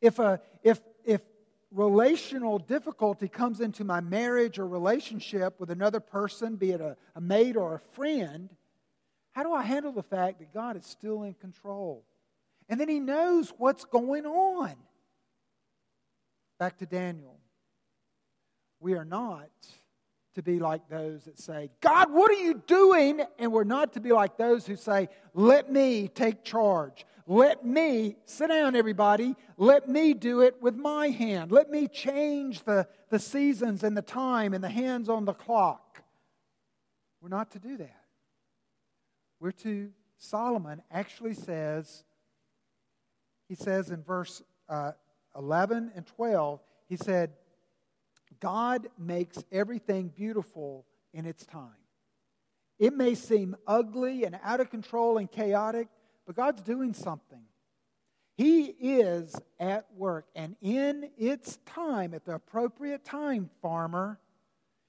if, 0.00 0.20
a, 0.20 0.40
if, 0.62 0.80
if 1.04 1.20
relational 1.72 2.60
difficulty 2.60 3.26
comes 3.26 3.60
into 3.60 3.82
my 3.82 4.00
marriage 4.00 4.60
or 4.60 4.68
relationship 4.68 5.58
with 5.58 5.72
another 5.72 5.98
person, 5.98 6.54
be 6.54 6.70
it 6.70 6.80
a, 6.80 6.96
a 7.16 7.20
mate 7.20 7.56
or 7.56 7.74
a 7.74 7.80
friend, 7.96 8.48
how 9.32 9.42
do 9.42 9.52
I 9.52 9.62
handle 9.62 9.90
the 9.90 10.04
fact 10.04 10.38
that 10.38 10.54
God 10.54 10.76
is 10.76 10.86
still 10.86 11.24
in 11.24 11.34
control? 11.34 12.04
And 12.68 12.80
then 12.80 12.88
He 12.88 13.00
knows 13.00 13.52
what's 13.58 13.84
going 13.84 14.26
on. 14.26 14.76
Back 16.60 16.78
to 16.78 16.86
Daniel. 16.86 17.40
We 18.78 18.94
are 18.94 19.04
not 19.04 19.50
to 20.34 20.42
be 20.42 20.58
like 20.58 20.88
those 20.88 21.24
that 21.24 21.38
say, 21.38 21.70
God, 21.80 22.12
what 22.12 22.30
are 22.30 22.42
you 22.42 22.62
doing? 22.66 23.22
And 23.38 23.52
we're 23.52 23.64
not 23.64 23.92
to 23.94 24.00
be 24.00 24.12
like 24.12 24.36
those 24.36 24.66
who 24.66 24.76
say, 24.76 25.08
Let 25.32 25.70
me 25.70 26.08
take 26.08 26.44
charge. 26.44 27.06
Let 27.26 27.64
me, 27.64 28.16
sit 28.26 28.48
down, 28.48 28.76
everybody. 28.76 29.34
Let 29.56 29.88
me 29.88 30.12
do 30.12 30.42
it 30.42 30.60
with 30.60 30.76
my 30.76 31.08
hand. 31.08 31.52
Let 31.52 31.70
me 31.70 31.88
change 31.88 32.64
the, 32.64 32.86
the 33.08 33.18
seasons 33.18 33.82
and 33.82 33.96
the 33.96 34.02
time 34.02 34.52
and 34.52 34.62
the 34.62 34.68
hands 34.68 35.08
on 35.08 35.24
the 35.24 35.32
clock. 35.32 36.02
We're 37.22 37.30
not 37.30 37.52
to 37.52 37.58
do 37.58 37.78
that. 37.78 38.02
We're 39.40 39.52
to, 39.52 39.90
Solomon 40.18 40.82
actually 40.90 41.32
says, 41.32 42.04
he 43.48 43.54
says 43.54 43.90
in 43.90 44.02
verse 44.02 44.42
uh, 44.68 44.92
11 45.34 45.92
and 45.96 46.06
12, 46.06 46.60
he 46.86 46.96
said, 46.96 47.32
God 48.44 48.88
makes 48.98 49.42
everything 49.50 50.08
beautiful 50.14 50.84
in 51.14 51.24
its 51.24 51.46
time. 51.46 51.70
It 52.78 52.92
may 52.92 53.14
seem 53.14 53.56
ugly 53.66 54.24
and 54.24 54.38
out 54.44 54.60
of 54.60 54.68
control 54.68 55.16
and 55.16 55.32
chaotic, 55.32 55.88
but 56.26 56.36
God's 56.36 56.60
doing 56.60 56.92
something. 56.92 57.40
He 58.36 58.64
is 58.64 59.34
at 59.58 59.86
work, 59.96 60.26
and 60.36 60.56
in 60.60 61.08
its 61.16 61.56
time, 61.64 62.12
at 62.12 62.26
the 62.26 62.34
appropriate 62.34 63.02
time, 63.02 63.48
farmer, 63.62 64.20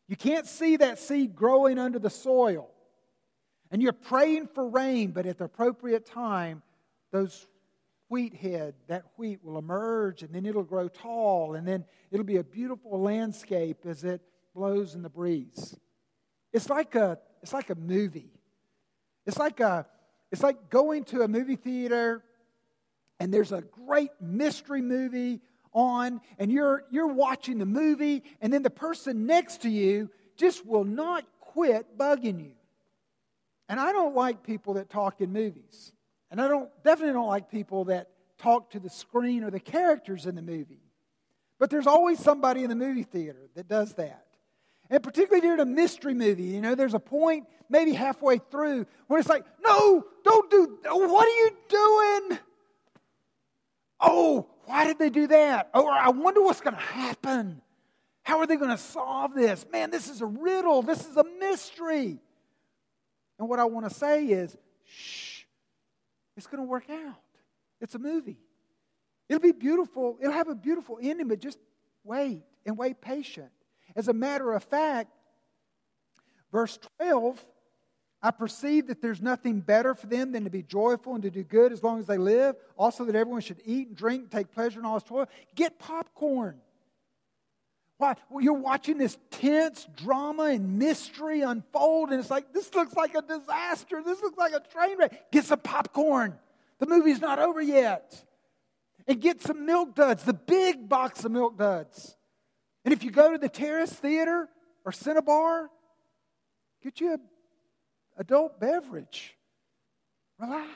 you 0.10 0.18
can't 0.18 0.48
see 0.48 0.76
that 0.76 1.00
seed 1.00 1.34
growing 1.34 1.80
under 1.80 1.98
the 1.98 2.10
soil. 2.10 2.70
And 3.72 3.82
you're 3.82 3.94
praying 3.94 4.50
for 4.54 4.68
rain, 4.68 5.12
but 5.12 5.26
at 5.26 5.38
the 5.38 5.46
appropriate 5.46 6.06
time, 6.06 6.62
those 7.14 7.48
wheat 8.10 8.36
head, 8.36 8.76
that 8.88 9.06
wheat 9.18 9.44
will 9.44 9.58
emerge 9.58 10.22
and 10.22 10.34
then 10.34 10.46
it'll 10.46 10.64
grow 10.64 10.88
tall 10.88 11.56
and 11.56 11.68
then 11.68 11.86
it'll 12.12 12.26
be 12.26 12.38
a 12.38 12.44
beautiful 12.44 13.00
landscape 13.02 13.80
as 13.86 14.04
it 14.04 14.22
blows 14.54 14.96
in 14.96 15.02
the 15.02 15.10
breeze. 15.10 15.76
It's 16.54 16.70
like 16.70 16.96
a, 16.96 17.20
it's 17.42 17.54
like 17.54 17.70
a 17.70 17.76
movie. 17.76 18.32
It's 19.26 19.38
like, 19.38 19.60
a, 19.60 19.88
it's 20.32 20.44
like 20.44 20.70
going 20.70 21.04
to 21.06 21.22
a 21.22 21.28
movie 21.28 21.56
theater 21.56 22.24
and 23.20 23.34
there's 23.34 23.52
a 23.52 23.62
great 23.62 24.12
mystery 24.22 24.82
movie 24.82 25.42
on 25.74 26.22
and 26.38 26.52
you're, 26.52 26.84
you're 26.92 27.08
watching 27.08 27.58
the 27.58 27.66
movie 27.66 28.24
and 28.40 28.54
then 28.54 28.62
the 28.64 28.70
person 28.70 29.26
next 29.26 29.64
to 29.64 29.70
you 29.70 30.10
just 30.38 30.66
will 30.66 30.84
not 30.84 31.26
quit 31.40 31.98
bugging 31.98 32.44
you. 32.44 32.52
And 33.68 33.80
I 33.80 33.92
don't 33.92 34.16
like 34.16 34.44
people 34.44 34.76
that 34.76 34.90
talk 34.90 35.22
in 35.22 35.34
movies. 35.34 35.92
And 36.36 36.42
I 36.42 36.50
don't 36.50 36.70
definitely 36.84 37.14
don't 37.14 37.30
like 37.30 37.50
people 37.50 37.86
that 37.86 38.10
talk 38.38 38.72
to 38.72 38.80
the 38.82 38.90
screen 38.90 39.46
or 39.46 39.52
the 39.52 39.60
characters 39.62 40.26
in 40.26 40.36
the 40.36 40.42
movie. 40.42 40.82
But 41.60 41.70
there's 41.70 41.88
always 41.88 42.20
somebody 42.20 42.64
in 42.64 42.70
the 42.70 42.76
movie 42.76 43.04
theater 43.04 43.48
that 43.56 43.70
does 43.70 43.94
that. 43.94 44.26
And 44.90 45.02
particularly 45.02 45.40
during 45.40 45.62
a 45.62 45.66
mystery 45.66 46.14
movie, 46.14 46.44
you 46.44 46.60
know, 46.60 46.76
there's 46.76 46.94
a 46.94 47.00
point 47.00 47.48
maybe 47.70 47.94
halfway 47.94 48.40
through 48.40 48.86
where 49.08 49.18
it's 49.18 49.30
like, 49.30 49.46
no, 49.64 50.04
don't 50.26 50.52
do, 50.52 50.78
what 50.84 51.26
are 51.26 51.30
you 51.30 51.52
doing? 51.70 52.40
Oh, 54.02 54.50
why 54.66 54.88
did 54.88 55.00
they 55.00 55.10
do 55.10 55.28
that? 55.28 55.70
Oh, 55.74 55.88
I 55.88 56.10
wonder 56.10 56.42
what's 56.42 56.60
going 56.60 56.76
to 56.76 56.82
happen. 56.82 57.62
How 58.24 58.40
are 58.40 58.46
they 58.46 58.58
going 58.58 58.72
to 58.72 58.78
solve 58.78 59.34
this? 59.36 59.66
Man, 59.72 59.90
this 59.90 60.10
is 60.10 60.20
a 60.20 60.26
riddle. 60.26 60.82
This 60.82 61.08
is 61.08 61.16
a 61.16 61.24
mystery. 61.40 62.20
And 63.40 63.48
what 63.48 63.60
I 63.60 63.64
want 63.64 63.88
to 63.88 63.96
say 63.96 64.26
is, 64.26 64.58
shh 64.84 65.25
it's 66.38 66.48
going 66.48 66.62
to 66.62 66.68
work 66.68 66.90
out. 66.90 67.22
It's 67.82 67.96
a 67.96 68.00
movie. 68.00 68.40
It'll 69.30 69.42
be 69.42 69.52
beautiful. 69.52 70.18
It'll 70.22 70.34
have 70.34 70.50
a 70.50 70.56
beautiful 70.56 71.00
ending, 71.02 71.28
but 71.28 71.40
just 71.40 71.60
wait 72.04 72.44
and 72.66 72.78
wait 72.78 73.02
patient. 73.02 73.50
As 73.96 74.08
a 74.08 74.14
matter 74.14 74.54
of 74.54 74.64
fact, 74.64 75.12
verse 76.52 76.78
12, 77.00 77.44
I 78.22 78.32
perceive 78.32 78.88
that 78.88 79.02
there's 79.02 79.22
nothing 79.22 79.60
better 79.60 79.94
for 79.94 80.08
them 80.08 80.32
than 80.32 80.46
to 80.46 80.50
be 80.50 80.64
joyful 80.64 81.14
and 81.14 81.24
to 81.24 81.30
do 81.30 81.44
good 81.44 81.72
as 81.72 81.84
long 81.84 82.00
as 82.00 82.08
they 82.08 82.18
live. 82.18 82.56
Also, 82.78 83.06
that 83.06 83.16
everyone 83.16 83.42
should 83.42 83.62
eat 83.66 83.90
and 83.90 83.96
drink 83.96 84.32
take 84.32 84.52
pleasure 84.52 84.80
in 84.80 84.86
all 84.86 84.96
his 84.96 85.04
toil. 85.04 85.28
Get 85.54 85.78
popcorn. 85.80 86.60
Why? 87.98 88.16
Well, 88.30 88.44
you're 88.44 88.54
watching 88.54 88.98
this 88.98 89.18
tense 89.32 89.88
drama 89.96 90.44
and 90.44 90.78
mystery 90.78 91.42
unfold, 91.42 92.10
and 92.10 92.20
it's 92.20 92.30
like, 92.30 92.52
this 92.52 92.74
looks 92.76 92.94
like 92.96 93.16
a 93.16 93.22
disaster. 93.22 94.02
This 94.04 94.22
looks 94.22 94.38
like 94.38 94.54
a 94.54 94.60
train 94.60 94.98
wreck. 94.98 95.32
Get 95.32 95.46
some 95.46 95.60
popcorn. 95.60 96.38
The 96.80 96.88
movie's 96.88 97.22
not 97.22 97.40
over 97.40 97.62
yet. 97.62 98.22
And 99.08 99.22
get 99.22 99.42
some 99.42 99.66
milk 99.66 99.96
duds, 99.96 100.24
the 100.24 100.34
big 100.34 100.90
box 100.90 101.24
of 101.24 101.32
milk 101.32 101.58
duds. 101.58 102.18
And 102.84 102.94
if 102.94 103.04
you 103.04 103.12
go 103.12 103.32
to 103.32 103.38
the 103.38 103.50
Terrace 103.50 103.94
Theater 103.94 104.50
or 104.84 104.92
Cinebarre, 104.92 105.68
get 106.84 107.00
you 107.00 107.14
an 107.14 107.22
adult 108.18 108.60
beverage. 108.60 109.38
Relax. 110.38 110.70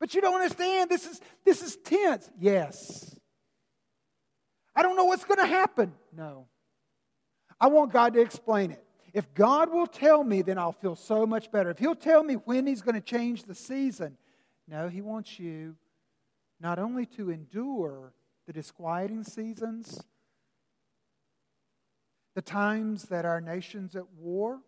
But 0.00 0.14
you 0.14 0.20
don't 0.20 0.34
understand. 0.34 0.90
This 0.90 1.06
is, 1.06 1.20
this 1.44 1.62
is 1.62 1.76
tense. 1.76 2.28
Yes. 2.38 3.16
I 4.74 4.82
don't 4.82 4.96
know 4.96 5.04
what's 5.04 5.24
going 5.24 5.38
to 5.38 5.46
happen. 5.46 5.92
No. 6.16 6.46
I 7.60 7.68
want 7.68 7.92
God 7.92 8.14
to 8.14 8.20
explain 8.20 8.70
it. 8.72 8.84
If 9.12 9.32
God 9.32 9.72
will 9.72 9.86
tell 9.86 10.24
me, 10.24 10.42
then 10.42 10.58
I'll 10.58 10.72
feel 10.72 10.96
so 10.96 11.24
much 11.24 11.52
better. 11.52 11.70
If 11.70 11.78
He'll 11.78 11.94
tell 11.94 12.22
me 12.22 12.34
when 12.34 12.66
He's 12.66 12.82
going 12.82 12.96
to 12.96 13.00
change 13.00 13.44
the 13.44 13.54
season, 13.54 14.16
no, 14.66 14.88
He 14.88 15.00
wants 15.00 15.38
you 15.38 15.76
not 16.60 16.78
only 16.78 17.06
to 17.06 17.30
endure 17.30 18.12
the 18.46 18.52
disquieting 18.52 19.22
seasons, 19.22 20.02
the 22.34 22.42
times 22.42 23.04
that 23.04 23.24
our 23.24 23.40
nation's 23.40 23.94
at 23.94 24.10
war, 24.18 24.60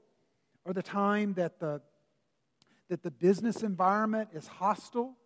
or 0.64 0.72
the 0.72 0.82
time 0.82 1.34
that 1.34 1.58
the, 1.58 1.80
that 2.88 3.02
the 3.02 3.10
business 3.10 3.62
environment 3.62 4.28
is 4.32 4.46
hostile, 4.46 5.16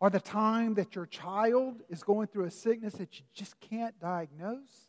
or 0.00 0.10
the 0.10 0.20
time 0.20 0.74
that 0.74 0.94
your 0.94 1.06
child 1.06 1.80
is 1.88 2.02
going 2.02 2.26
through 2.26 2.44
a 2.44 2.50
sickness 2.50 2.94
that 2.94 3.18
you 3.18 3.24
just 3.34 3.58
can't 3.60 3.98
diagnose, 3.98 4.88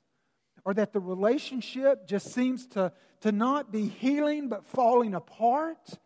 or 0.66 0.74
that 0.74 0.92
the 0.92 1.00
relationship 1.00 2.08
just 2.08 2.34
seems 2.34 2.68
to, 2.68 2.92
to 3.22 3.32
not 3.32 3.72
be 3.72 3.88
healing 3.88 4.50
but 4.50 4.66
falling 4.66 5.14
apart, 5.14 5.98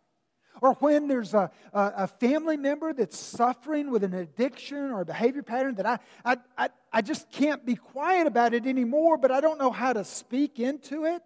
or 0.61 0.73
when 0.75 1.07
there's 1.07 1.33
a, 1.33 1.49
a, 1.73 1.93
a, 1.97 2.07
family 2.07 2.55
member 2.55 2.93
that's 2.93 3.17
suffering 3.17 3.89
with 3.89 4.03
an 4.03 4.13
addiction 4.13 4.77
or 4.91 5.01
a 5.01 5.05
behavior 5.05 5.41
pattern 5.41 5.73
that 5.75 5.87
I, 5.87 5.99
I, 6.23 6.37
I, 6.55 6.69
I 6.93 7.01
just 7.01 7.31
can't 7.31 7.65
be 7.65 7.75
quiet 7.75 8.27
about 8.27 8.53
it 8.53 8.67
anymore, 8.67 9.17
but 9.17 9.31
I 9.31 9.41
don't 9.41 9.57
know 9.57 9.71
how 9.71 9.93
to 9.93 10.03
speak 10.03 10.59
into 10.59 11.05
it. 11.05 11.23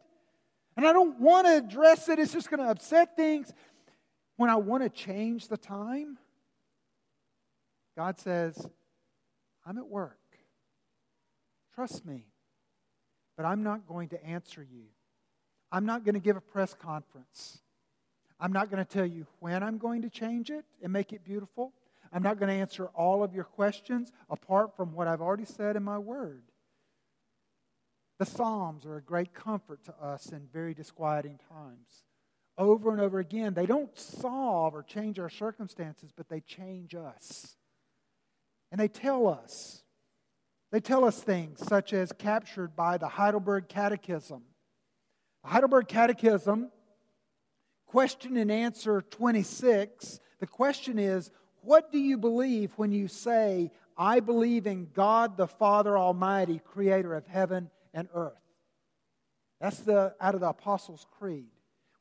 And 0.78 0.86
I 0.86 0.94
don't 0.94 1.20
want 1.20 1.48
to 1.48 1.58
address 1.58 2.08
it, 2.08 2.20
it's 2.20 2.32
just 2.32 2.50
going 2.50 2.62
to 2.62 2.70
upset 2.70 3.18
things. 3.18 3.52
When 4.38 4.50
I 4.50 4.56
want 4.56 4.84
to 4.84 4.90
change 4.90 5.48
the 5.48 5.58
time, 5.58 6.18
God 7.96 8.20
says, 8.20 8.68
I'm 9.66 9.78
at 9.78 9.88
work. 9.88 10.20
Trust 11.74 12.06
me. 12.06 12.28
But 13.38 13.46
I'm 13.46 13.64
not 13.64 13.88
going 13.88 14.10
to 14.10 14.26
answer 14.26 14.64
you. 14.64 14.86
I'm 15.72 15.86
not 15.86 16.06
going 16.06 16.16
to 16.16 16.22
give 16.22 16.38
a 16.38 16.42
press 16.42 16.74
conference. 16.74 17.60
I'm 18.40 18.54
not 18.54 18.70
going 18.70 18.84
to 18.84 18.90
tell 18.90 19.06
you 19.06 19.28
when 19.40 19.64
I'm 19.64 19.78
going 19.78 20.04
to 20.04 20.10
change 20.10 20.50
it 20.50 20.66
and 20.82 20.92
make 20.92 21.14
it 21.14 21.24
beautiful. 21.24 21.74
I'm 22.14 22.24
not 22.24 22.40
going 22.40 22.50
to 22.50 22.56
answer 22.56 22.86
all 22.96 23.24
of 23.24 23.34
your 23.34 23.44
questions 23.44 24.12
apart 24.30 24.76
from 24.76 24.94
what 24.94 25.08
I've 25.08 25.22
already 25.22 25.46
said 25.46 25.76
in 25.76 25.84
my 25.84 25.98
word. 25.98 26.44
The 28.20 28.26
Psalms 28.26 28.86
are 28.86 28.96
a 28.96 29.02
great 29.02 29.34
comfort 29.34 29.84
to 29.86 29.96
us 30.02 30.32
in 30.32 30.48
very 30.54 30.74
disquieting 30.74 31.40
times. 31.50 32.06
Over 32.58 32.92
and 32.92 33.02
over 33.02 33.20
again, 33.20 33.54
they 33.54 33.66
don't 33.66 33.98
solve 34.00 34.74
or 34.74 34.84
change 34.84 35.20
our 35.20 35.30
circumstances, 35.30 36.12
but 36.16 36.30
they 36.30 36.40
change 36.40 36.96
us. 36.96 37.58
And 38.76 38.82
they 38.82 38.90
tell 38.90 39.26
us. 39.26 39.84
They 40.70 40.82
tell 40.82 41.06
us 41.06 41.24
things 41.24 41.66
such 41.66 41.94
as 41.94 42.12
captured 42.12 42.76
by 42.76 42.98
the 42.98 43.08
Heidelberg 43.08 43.70
Catechism. 43.70 44.42
The 45.44 45.50
Heidelberg 45.50 45.88
Catechism, 45.88 46.70
question 47.86 48.36
and 48.36 48.52
answer 48.52 49.00
26, 49.00 50.20
the 50.42 50.48
question 50.48 51.00
is 51.00 51.32
What 51.62 51.90
do 51.90 51.98
you 51.98 52.18
believe 52.18 52.74
when 52.76 52.92
you 52.92 53.08
say, 53.08 53.72
I 53.98 54.20
believe 54.20 54.68
in 54.68 54.90
God 54.94 55.38
the 55.38 55.48
Father 55.48 55.98
Almighty, 55.98 56.60
creator 56.60 57.16
of 57.16 57.26
heaven 57.28 57.70
and 57.94 58.10
earth? 58.14 58.34
That's 59.62 59.80
the, 59.80 60.16
out 60.20 60.36
of 60.36 60.42
the 60.42 60.50
Apostles' 60.50 61.08
Creed. 61.18 61.48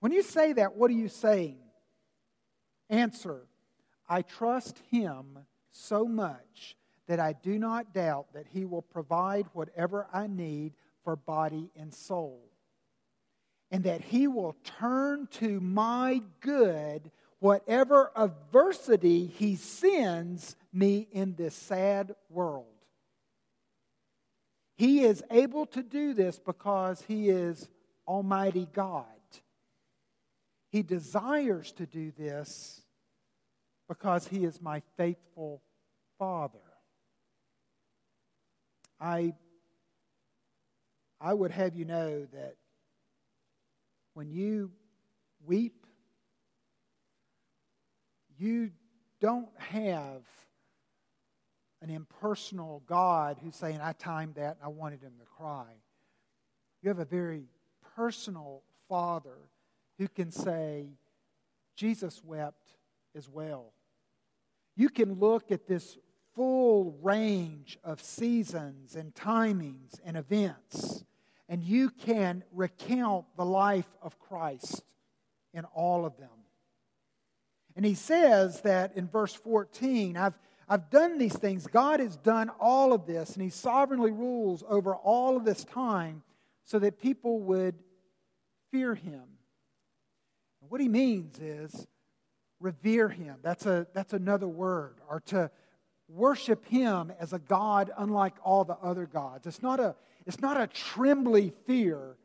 When 0.00 0.10
you 0.10 0.24
say 0.24 0.54
that, 0.54 0.74
what 0.74 0.90
are 0.90 0.94
you 0.94 1.08
saying? 1.08 1.60
Answer 2.90 3.46
I 4.08 4.22
trust 4.22 4.80
Him 4.90 5.38
so 5.74 6.06
much 6.06 6.76
that 7.06 7.20
I 7.20 7.34
do 7.34 7.58
not 7.58 7.92
doubt 7.92 8.32
that 8.32 8.46
He 8.46 8.64
will 8.64 8.82
provide 8.82 9.46
whatever 9.52 10.06
I 10.12 10.26
need 10.26 10.72
for 11.02 11.16
body 11.16 11.70
and 11.76 11.92
soul, 11.92 12.40
and 13.70 13.84
that 13.84 14.00
He 14.00 14.26
will 14.26 14.56
turn 14.64 15.28
to 15.32 15.60
my 15.60 16.22
good 16.40 17.10
whatever 17.40 18.10
adversity 18.16 19.26
He 19.26 19.56
sends 19.56 20.56
me 20.72 21.08
in 21.12 21.34
this 21.34 21.54
sad 21.54 22.14
world. 22.30 22.66
He 24.76 25.02
is 25.02 25.22
able 25.30 25.66
to 25.66 25.82
do 25.82 26.14
this 26.14 26.38
because 26.38 27.02
He 27.02 27.28
is 27.28 27.68
Almighty 28.08 28.66
God. 28.72 29.04
He 30.70 30.82
desires 30.82 31.70
to 31.72 31.86
do 31.86 32.12
this 32.16 32.83
because 33.88 34.26
He 34.26 34.44
is 34.44 34.60
my 34.60 34.82
faithful 34.96 35.62
Father. 36.18 36.58
I, 39.00 39.34
I 41.20 41.34
would 41.34 41.50
have 41.50 41.74
you 41.74 41.84
know 41.84 42.26
that 42.32 42.56
when 44.14 44.30
you 44.30 44.70
weep, 45.44 45.86
you 48.38 48.70
don't 49.20 49.48
have 49.58 50.22
an 51.82 51.90
impersonal 51.90 52.82
God 52.86 53.38
who's 53.42 53.56
saying, 53.56 53.80
I 53.82 53.92
timed 53.92 54.36
that 54.36 54.56
and 54.56 54.64
I 54.64 54.68
wanted 54.68 55.02
him 55.02 55.12
to 55.18 55.26
cry. 55.26 55.66
You 56.82 56.88
have 56.88 56.98
a 56.98 57.04
very 57.04 57.44
personal 57.96 58.62
Father 58.88 59.36
who 59.98 60.08
can 60.08 60.30
say, 60.30 60.86
Jesus 61.76 62.22
wept 62.24 62.68
as 63.16 63.28
well. 63.28 63.72
You 64.76 64.88
can 64.88 65.14
look 65.14 65.50
at 65.50 65.66
this 65.66 65.96
full 66.34 66.98
range 67.02 67.78
of 67.84 68.02
seasons 68.02 68.96
and 68.96 69.14
timings 69.14 70.00
and 70.04 70.16
events, 70.16 71.04
and 71.48 71.62
you 71.62 71.90
can 71.90 72.42
recount 72.52 73.24
the 73.36 73.44
life 73.44 73.88
of 74.02 74.18
Christ 74.18 74.82
in 75.52 75.64
all 75.66 76.04
of 76.04 76.16
them. 76.16 76.28
And 77.76 77.84
he 77.84 77.94
says 77.94 78.60
that 78.62 78.96
in 78.96 79.08
verse 79.08 79.34
14, 79.34 80.16
I've, 80.16 80.38
I've 80.68 80.90
done 80.90 81.18
these 81.18 81.36
things. 81.36 81.66
God 81.66 82.00
has 82.00 82.16
done 82.16 82.50
all 82.60 82.92
of 82.92 83.06
this, 83.06 83.34
and 83.34 83.42
he 83.42 83.50
sovereignly 83.50 84.12
rules 84.12 84.62
over 84.68 84.94
all 84.94 85.36
of 85.36 85.44
this 85.44 85.64
time 85.64 86.22
so 86.64 86.78
that 86.78 87.00
people 87.00 87.40
would 87.40 87.76
fear 88.70 88.94
him. 88.94 89.22
And 90.60 90.70
what 90.70 90.80
he 90.80 90.88
means 90.88 91.38
is 91.38 91.86
revere 92.64 93.10
him. 93.10 93.36
That's, 93.42 93.66
a, 93.66 93.86
that's 93.92 94.14
another 94.14 94.48
word. 94.48 94.96
Or 95.08 95.20
to 95.26 95.50
worship 96.08 96.66
him 96.66 97.12
as 97.20 97.32
a 97.32 97.38
God 97.38 97.90
unlike 97.96 98.34
all 98.42 98.64
the 98.64 98.76
other 98.76 99.06
gods. 99.06 99.46
It's 99.46 99.62
not 99.62 99.80
a, 99.80 99.94
it's 100.26 100.40
not 100.40 100.58
a 100.58 100.66
trembly 100.66 101.52
fear, 101.66 102.16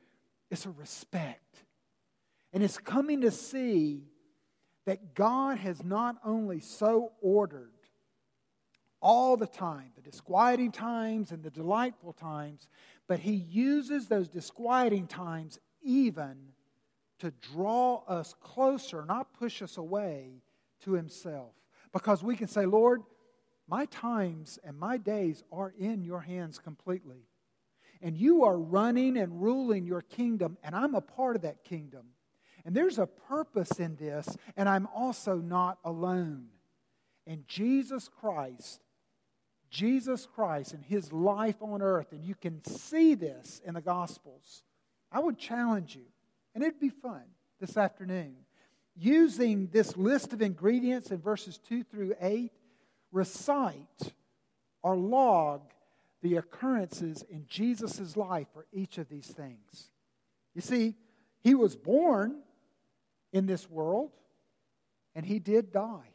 it's 0.49 0.65
a 0.65 0.71
respect. 0.71 1.63
And 2.53 2.63
it's 2.63 2.77
coming 2.77 3.21
to 3.21 3.31
see 3.31 4.05
that 4.85 5.13
God 5.13 5.57
has 5.59 5.83
not 5.83 6.15
only 6.25 6.61
so 6.61 7.11
ordered 7.21 7.71
all 9.01 9.37
the 9.37 9.47
time, 9.47 9.91
the 9.95 10.01
disquieting 10.01 10.71
times 10.71 11.31
and 11.31 11.43
the 11.43 11.51
delightful 11.51 12.13
times, 12.13 12.67
but 13.07 13.19
He 13.19 13.33
uses 13.33 14.07
those 14.07 14.29
disquieting 14.29 15.05
times 15.05 15.59
even 15.81 16.37
to 17.19 17.31
draw 17.53 18.03
us 18.07 18.33
closer, 18.41 19.05
not 19.05 19.33
push 19.33 19.61
us 19.61 19.77
away 19.77 20.41
to 20.81 20.93
Himself. 20.93 21.53
Because 21.91 22.23
we 22.23 22.35
can 22.35 22.47
say, 22.47 22.65
Lord, 22.65 23.01
my 23.67 23.85
times 23.85 24.57
and 24.63 24.77
my 24.77 24.97
days 24.97 25.43
are 25.51 25.73
in 25.77 26.03
your 26.03 26.21
hands 26.21 26.57
completely. 26.59 27.27
And 28.01 28.17
you 28.17 28.43
are 28.45 28.57
running 28.57 29.17
and 29.17 29.41
ruling 29.41 29.85
your 29.85 30.01
kingdom, 30.01 30.57
and 30.63 30.73
I'm 30.73 30.95
a 30.95 31.01
part 31.01 31.35
of 31.35 31.41
that 31.41 31.63
kingdom. 31.63 32.07
And 32.65 32.75
there's 32.75 32.99
a 32.99 33.07
purpose 33.07 33.79
in 33.79 33.95
this, 33.95 34.37
and 34.55 34.69
I'm 34.69 34.87
also 34.95 35.35
not 35.35 35.79
alone. 35.83 36.47
And 37.27 37.47
Jesus 37.47 38.09
Christ, 38.09 38.81
Jesus 39.69 40.25
Christ 40.25 40.73
and 40.73 40.83
his 40.83 41.11
life 41.11 41.61
on 41.61 41.81
earth, 41.81 42.11
and 42.11 42.23
you 42.23 42.35
can 42.35 42.63
see 42.65 43.15
this 43.15 43.61
in 43.65 43.75
the 43.75 43.81
Gospels. 43.81 44.63
I 45.11 45.19
would 45.19 45.37
challenge 45.37 45.95
you 45.95 46.05
and 46.59 46.67
it'd 46.67 46.81
be 46.81 46.89
fun 46.89 47.23
this 47.61 47.77
afternoon. 47.77 48.35
Using 48.93 49.69
this 49.71 49.95
list 49.95 50.33
of 50.33 50.41
ingredients 50.41 51.09
in 51.09 51.19
verses 51.21 51.57
2 51.57 51.85
through 51.85 52.15
8, 52.19 52.51
recite 53.13 54.13
or 54.81 54.97
log 54.97 55.61
the 56.21 56.35
occurrences 56.35 57.23
in 57.29 57.45
Jesus' 57.47 58.17
life 58.17 58.47
for 58.53 58.65
each 58.73 58.97
of 58.97 59.07
these 59.07 59.27
things. 59.27 59.89
You 60.53 60.59
see, 60.59 60.95
he 61.39 61.55
was 61.55 61.77
born 61.77 62.41
in 63.31 63.45
this 63.45 63.69
world 63.69 64.11
and 65.15 65.25
he 65.25 65.39
did 65.39 65.71
die. 65.71 66.11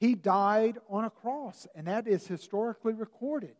He 0.00 0.16
died 0.16 0.78
on 0.90 1.04
a 1.04 1.10
cross, 1.10 1.68
and 1.76 1.86
that 1.86 2.08
is 2.08 2.26
historically 2.26 2.94
recorded. 2.94 3.54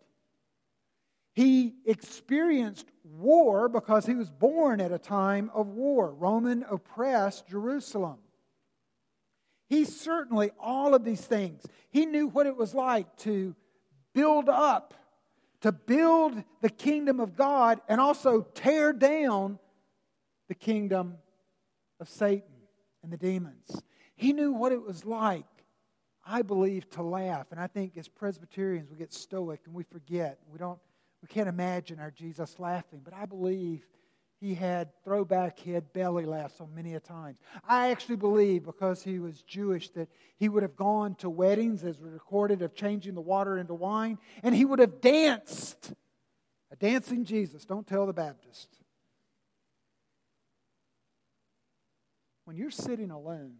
He 1.34 1.74
experienced 1.84 2.86
war 3.02 3.68
because 3.68 4.06
he 4.06 4.14
was 4.14 4.30
born 4.30 4.80
at 4.80 4.92
a 4.92 4.98
time 4.98 5.50
of 5.52 5.68
war. 5.68 6.12
Roman 6.12 6.64
oppressed 6.70 7.48
Jerusalem. 7.48 8.18
He 9.68 9.84
certainly, 9.84 10.52
all 10.60 10.94
of 10.94 11.04
these 11.04 11.24
things, 11.24 11.64
he 11.90 12.06
knew 12.06 12.28
what 12.28 12.46
it 12.46 12.56
was 12.56 12.74
like 12.74 13.16
to 13.18 13.56
build 14.14 14.48
up, 14.48 14.94
to 15.62 15.72
build 15.72 16.42
the 16.60 16.70
kingdom 16.70 17.18
of 17.18 17.36
God, 17.36 17.80
and 17.88 18.00
also 18.00 18.42
tear 18.42 18.92
down 18.92 19.58
the 20.48 20.54
kingdom 20.54 21.16
of 21.98 22.08
Satan 22.08 22.54
and 23.02 23.12
the 23.12 23.16
demons. 23.16 23.82
He 24.14 24.32
knew 24.32 24.52
what 24.52 24.70
it 24.70 24.82
was 24.82 25.04
like, 25.04 25.46
I 26.24 26.42
believe, 26.42 26.88
to 26.90 27.02
laugh. 27.02 27.48
And 27.50 27.58
I 27.58 27.66
think 27.66 27.96
as 27.96 28.06
Presbyterians, 28.06 28.88
we 28.88 28.96
get 28.96 29.12
stoic 29.12 29.62
and 29.66 29.74
we 29.74 29.82
forget. 29.82 30.38
We 30.48 30.58
don't 30.58 30.78
we 31.24 31.28
can't 31.28 31.48
imagine 31.48 32.00
our 32.00 32.10
Jesus 32.10 32.58
laughing, 32.58 33.00
but 33.02 33.14
I 33.14 33.24
believe 33.24 33.86
he 34.40 34.54
had 34.54 34.90
throwback 35.04 35.58
head 35.58 35.90
belly 35.94 36.26
laughs 36.26 36.60
on 36.60 36.74
many 36.74 36.92
a 36.92 37.00
times. 37.00 37.38
I 37.66 37.92
actually 37.92 38.16
believe 38.16 38.66
because 38.66 39.02
he 39.02 39.18
was 39.18 39.40
Jewish 39.40 39.88
that 39.92 40.10
he 40.36 40.50
would 40.50 40.62
have 40.62 40.76
gone 40.76 41.14
to 41.20 41.30
weddings, 41.30 41.82
as 41.82 41.98
recorded, 41.98 42.60
of 42.60 42.74
changing 42.74 43.14
the 43.14 43.22
water 43.22 43.56
into 43.56 43.72
wine, 43.72 44.18
and 44.42 44.54
he 44.54 44.66
would 44.66 44.80
have 44.80 45.00
danced 45.00 45.94
A 46.70 46.76
dancing 46.76 47.24
Jesus, 47.24 47.64
don't 47.64 47.86
tell 47.86 48.04
the 48.04 48.12
Baptist. 48.12 48.68
When 52.44 52.58
you're 52.58 52.70
sitting 52.70 53.10
alone, 53.10 53.54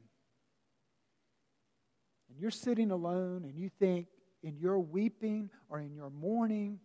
and 2.29 2.39
you're 2.39 2.51
sitting 2.51 2.91
alone 2.91 3.45
and 3.45 3.57
you 3.57 3.71
think 3.79 4.09
in 4.43 4.59
your 4.59 4.79
weeping 4.81 5.49
or 5.71 5.81
in 5.81 5.95
your 5.95 6.11
mourning, 6.11 6.81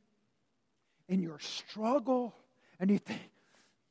in 1.10 1.22
your 1.22 1.40
struggle, 1.40 2.34
and 2.80 2.90
you 2.90 3.00
think, 3.00 3.30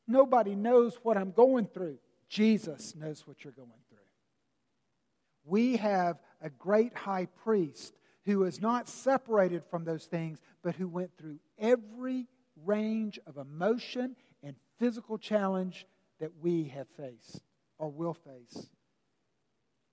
nobody 0.07 0.55
knows 0.55 0.99
what 1.03 1.19
I'm 1.19 1.33
going 1.33 1.67
through. 1.67 1.99
Jesus 2.31 2.95
knows 2.95 3.27
what 3.27 3.45
you're 3.45 3.53
going 3.53 3.69
through. 3.91 3.99
We 5.45 5.77
have 5.77 6.19
a 6.41 6.49
great 6.49 6.95
high 6.95 7.27
priest 7.43 7.95
who 8.25 8.45
is 8.45 8.61
not 8.61 8.89
separated 8.89 9.65
from 9.71 9.85
those 9.85 10.05
things, 10.05 10.39
but 10.63 10.77
who 10.77 10.89
went 10.89 11.11
through 11.19 11.39
every 11.59 12.29
range 12.65 13.19
of 13.27 13.37
emotion 13.37 14.17
and 14.43 14.55
physical 14.79 15.19
challenge 15.19 15.87
that 16.21 16.31
we 16.41 16.65
have 16.69 16.87
faced 16.97 17.43
or 17.79 17.89
will 17.89 18.15
face. 18.15 18.69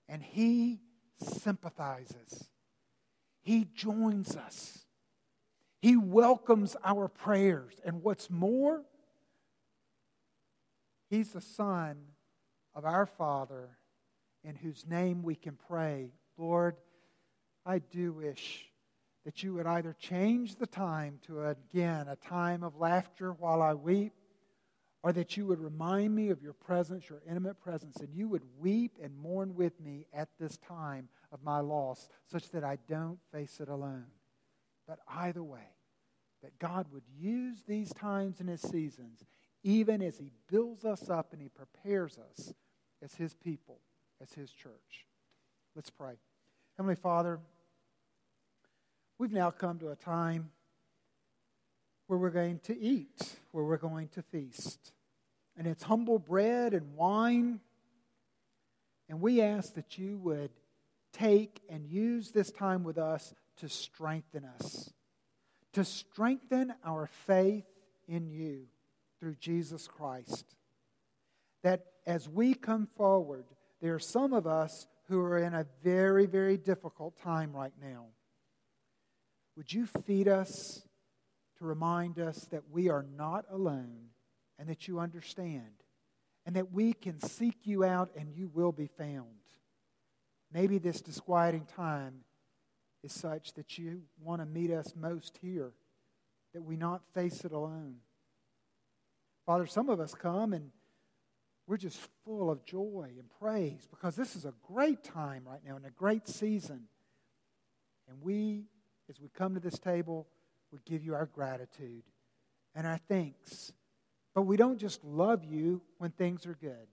And 0.08 0.22
he 0.22 0.80
sympathizes, 1.18 2.48
he 3.40 3.66
joins 3.74 4.36
us, 4.36 4.85
he 5.86 5.96
welcomes 5.96 6.74
our 6.84 7.06
prayers. 7.06 7.74
And 7.84 8.02
what's 8.02 8.28
more, 8.28 8.82
he's 11.10 11.30
the 11.30 11.40
Son 11.40 11.96
of 12.74 12.84
our 12.84 13.06
Father 13.06 13.68
in 14.42 14.56
whose 14.56 14.84
name 14.84 15.22
we 15.22 15.36
can 15.36 15.56
pray. 15.68 16.10
Lord, 16.36 16.74
I 17.64 17.78
do 17.78 18.14
wish 18.14 18.66
that 19.24 19.44
you 19.44 19.54
would 19.54 19.68
either 19.68 19.94
change 19.96 20.56
the 20.56 20.66
time 20.66 21.20
to, 21.28 21.44
again, 21.44 22.08
a 22.08 22.16
time 22.16 22.64
of 22.64 22.80
laughter 22.80 23.32
while 23.32 23.62
I 23.62 23.74
weep, 23.74 24.12
or 25.04 25.12
that 25.12 25.36
you 25.36 25.46
would 25.46 25.60
remind 25.60 26.12
me 26.12 26.30
of 26.30 26.42
your 26.42 26.54
presence, 26.54 27.08
your 27.08 27.22
intimate 27.28 27.60
presence, 27.60 27.98
and 27.98 28.12
you 28.12 28.26
would 28.26 28.42
weep 28.58 28.98
and 29.00 29.16
mourn 29.16 29.54
with 29.54 29.80
me 29.80 30.08
at 30.12 30.30
this 30.40 30.56
time 30.56 31.08
of 31.30 31.44
my 31.44 31.60
loss, 31.60 32.08
such 32.28 32.50
that 32.50 32.64
I 32.64 32.78
don't 32.88 33.20
face 33.30 33.60
it 33.60 33.68
alone. 33.68 34.06
But 34.88 34.98
either 35.08 35.44
way, 35.44 35.62
that 36.42 36.58
God 36.58 36.86
would 36.92 37.04
use 37.18 37.62
these 37.66 37.92
times 37.92 38.40
and 38.40 38.48
his 38.48 38.62
seasons, 38.62 39.24
even 39.62 40.02
as 40.02 40.18
he 40.18 40.30
builds 40.50 40.84
us 40.84 41.10
up 41.10 41.32
and 41.32 41.40
he 41.40 41.48
prepares 41.48 42.18
us 42.18 42.52
as 43.02 43.14
his 43.14 43.34
people, 43.34 43.80
as 44.22 44.32
his 44.32 44.50
church. 44.50 45.06
Let's 45.74 45.90
pray. 45.90 46.14
Heavenly 46.76 46.96
Father, 46.96 47.40
We've 49.18 49.32
now 49.32 49.50
come 49.50 49.78
to 49.78 49.88
a 49.88 49.96
time 49.96 50.50
where 52.06 52.18
we're 52.18 52.28
going 52.28 52.58
to 52.64 52.78
eat, 52.78 53.36
where 53.50 53.64
we're 53.64 53.78
going 53.78 54.08
to 54.08 54.22
feast. 54.22 54.92
And 55.56 55.66
it's 55.66 55.82
humble 55.82 56.18
bread 56.18 56.74
and 56.74 56.94
wine. 56.94 57.60
And 59.08 59.22
we 59.22 59.40
ask 59.40 59.72
that 59.74 59.96
you 59.96 60.18
would 60.18 60.50
take 61.14 61.62
and 61.70 61.86
use 61.86 62.30
this 62.30 62.50
time 62.50 62.84
with 62.84 62.98
us 62.98 63.32
to 63.60 63.70
strengthen 63.70 64.44
us, 64.44 64.92
to 65.76 65.84
strengthen 65.84 66.72
our 66.86 67.06
faith 67.26 67.66
in 68.08 68.30
you 68.30 68.62
through 69.20 69.34
Jesus 69.34 69.86
Christ. 69.86 70.56
That 71.62 71.84
as 72.06 72.30
we 72.30 72.54
come 72.54 72.88
forward, 72.96 73.44
there 73.82 73.94
are 73.94 73.98
some 73.98 74.32
of 74.32 74.46
us 74.46 74.86
who 75.08 75.20
are 75.20 75.36
in 75.36 75.52
a 75.52 75.66
very, 75.84 76.24
very 76.24 76.56
difficult 76.56 77.20
time 77.20 77.52
right 77.52 77.74
now. 77.78 78.06
Would 79.54 79.70
you 79.70 79.84
feed 80.06 80.28
us 80.28 80.80
to 81.58 81.66
remind 81.66 82.18
us 82.18 82.46
that 82.52 82.70
we 82.70 82.88
are 82.88 83.04
not 83.14 83.44
alone 83.50 84.08
and 84.58 84.70
that 84.70 84.88
you 84.88 84.98
understand 84.98 85.82
and 86.46 86.56
that 86.56 86.72
we 86.72 86.94
can 86.94 87.20
seek 87.20 87.58
you 87.64 87.84
out 87.84 88.08
and 88.16 88.34
you 88.34 88.48
will 88.48 88.72
be 88.72 88.86
found? 88.86 89.26
Maybe 90.50 90.78
this 90.78 91.02
disquieting 91.02 91.66
time 91.76 92.24
is 93.02 93.12
such 93.12 93.54
that 93.54 93.78
you 93.78 94.02
want 94.20 94.40
to 94.40 94.46
meet 94.46 94.70
us 94.70 94.94
most 94.96 95.38
here, 95.40 95.72
that 96.54 96.62
we 96.62 96.76
not 96.76 97.02
face 97.14 97.44
it 97.44 97.52
alone. 97.52 97.96
Father, 99.44 99.66
some 99.66 99.88
of 99.88 100.00
us 100.00 100.14
come 100.14 100.52
and 100.52 100.70
we're 101.66 101.76
just 101.76 102.00
full 102.24 102.50
of 102.50 102.64
joy 102.64 103.10
and 103.18 103.28
praise 103.40 103.86
because 103.90 104.16
this 104.16 104.36
is 104.36 104.44
a 104.44 104.54
great 104.66 105.02
time 105.02 105.42
right 105.46 105.60
now 105.66 105.76
and 105.76 105.84
a 105.86 105.90
great 105.90 106.28
season. 106.28 106.84
And 108.08 108.20
we 108.22 108.64
as 109.08 109.20
we 109.20 109.28
come 109.28 109.54
to 109.54 109.60
this 109.60 109.78
table, 109.78 110.26
we 110.72 110.80
give 110.84 111.04
you 111.04 111.14
our 111.14 111.26
gratitude 111.26 112.02
and 112.74 112.86
our 112.86 113.00
thanks. 113.08 113.72
But 114.34 114.42
we 114.42 114.56
don't 114.56 114.78
just 114.78 115.04
love 115.04 115.44
you 115.44 115.80
when 115.98 116.10
things 116.10 116.46
are 116.46 116.56
good. 116.60 116.88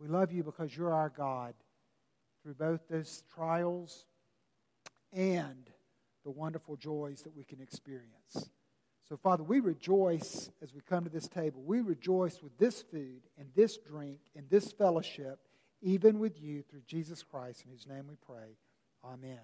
We 0.00 0.08
love 0.08 0.32
you 0.32 0.42
because 0.42 0.76
you're 0.76 0.92
our 0.92 1.08
God 1.08 1.54
through 2.42 2.54
both 2.54 2.80
those 2.88 3.22
trials 3.34 4.04
and 5.12 5.70
the 6.24 6.30
wonderful 6.30 6.76
joys 6.76 7.22
that 7.22 7.36
we 7.36 7.44
can 7.44 7.60
experience. 7.60 8.50
So, 9.08 9.16
Father, 9.16 9.42
we 9.42 9.60
rejoice 9.60 10.50
as 10.62 10.72
we 10.72 10.80
come 10.80 11.04
to 11.04 11.10
this 11.10 11.28
table. 11.28 11.62
We 11.64 11.80
rejoice 11.80 12.42
with 12.42 12.56
this 12.58 12.82
food 12.82 13.22
and 13.36 13.48
this 13.54 13.76
drink 13.76 14.20
and 14.36 14.48
this 14.48 14.72
fellowship, 14.72 15.40
even 15.82 16.18
with 16.18 16.40
you 16.40 16.62
through 16.62 16.82
Jesus 16.86 17.22
Christ, 17.22 17.64
in 17.64 17.72
whose 17.72 17.86
name 17.86 18.06
we 18.08 18.16
pray. 18.24 18.56
Amen. 19.04 19.40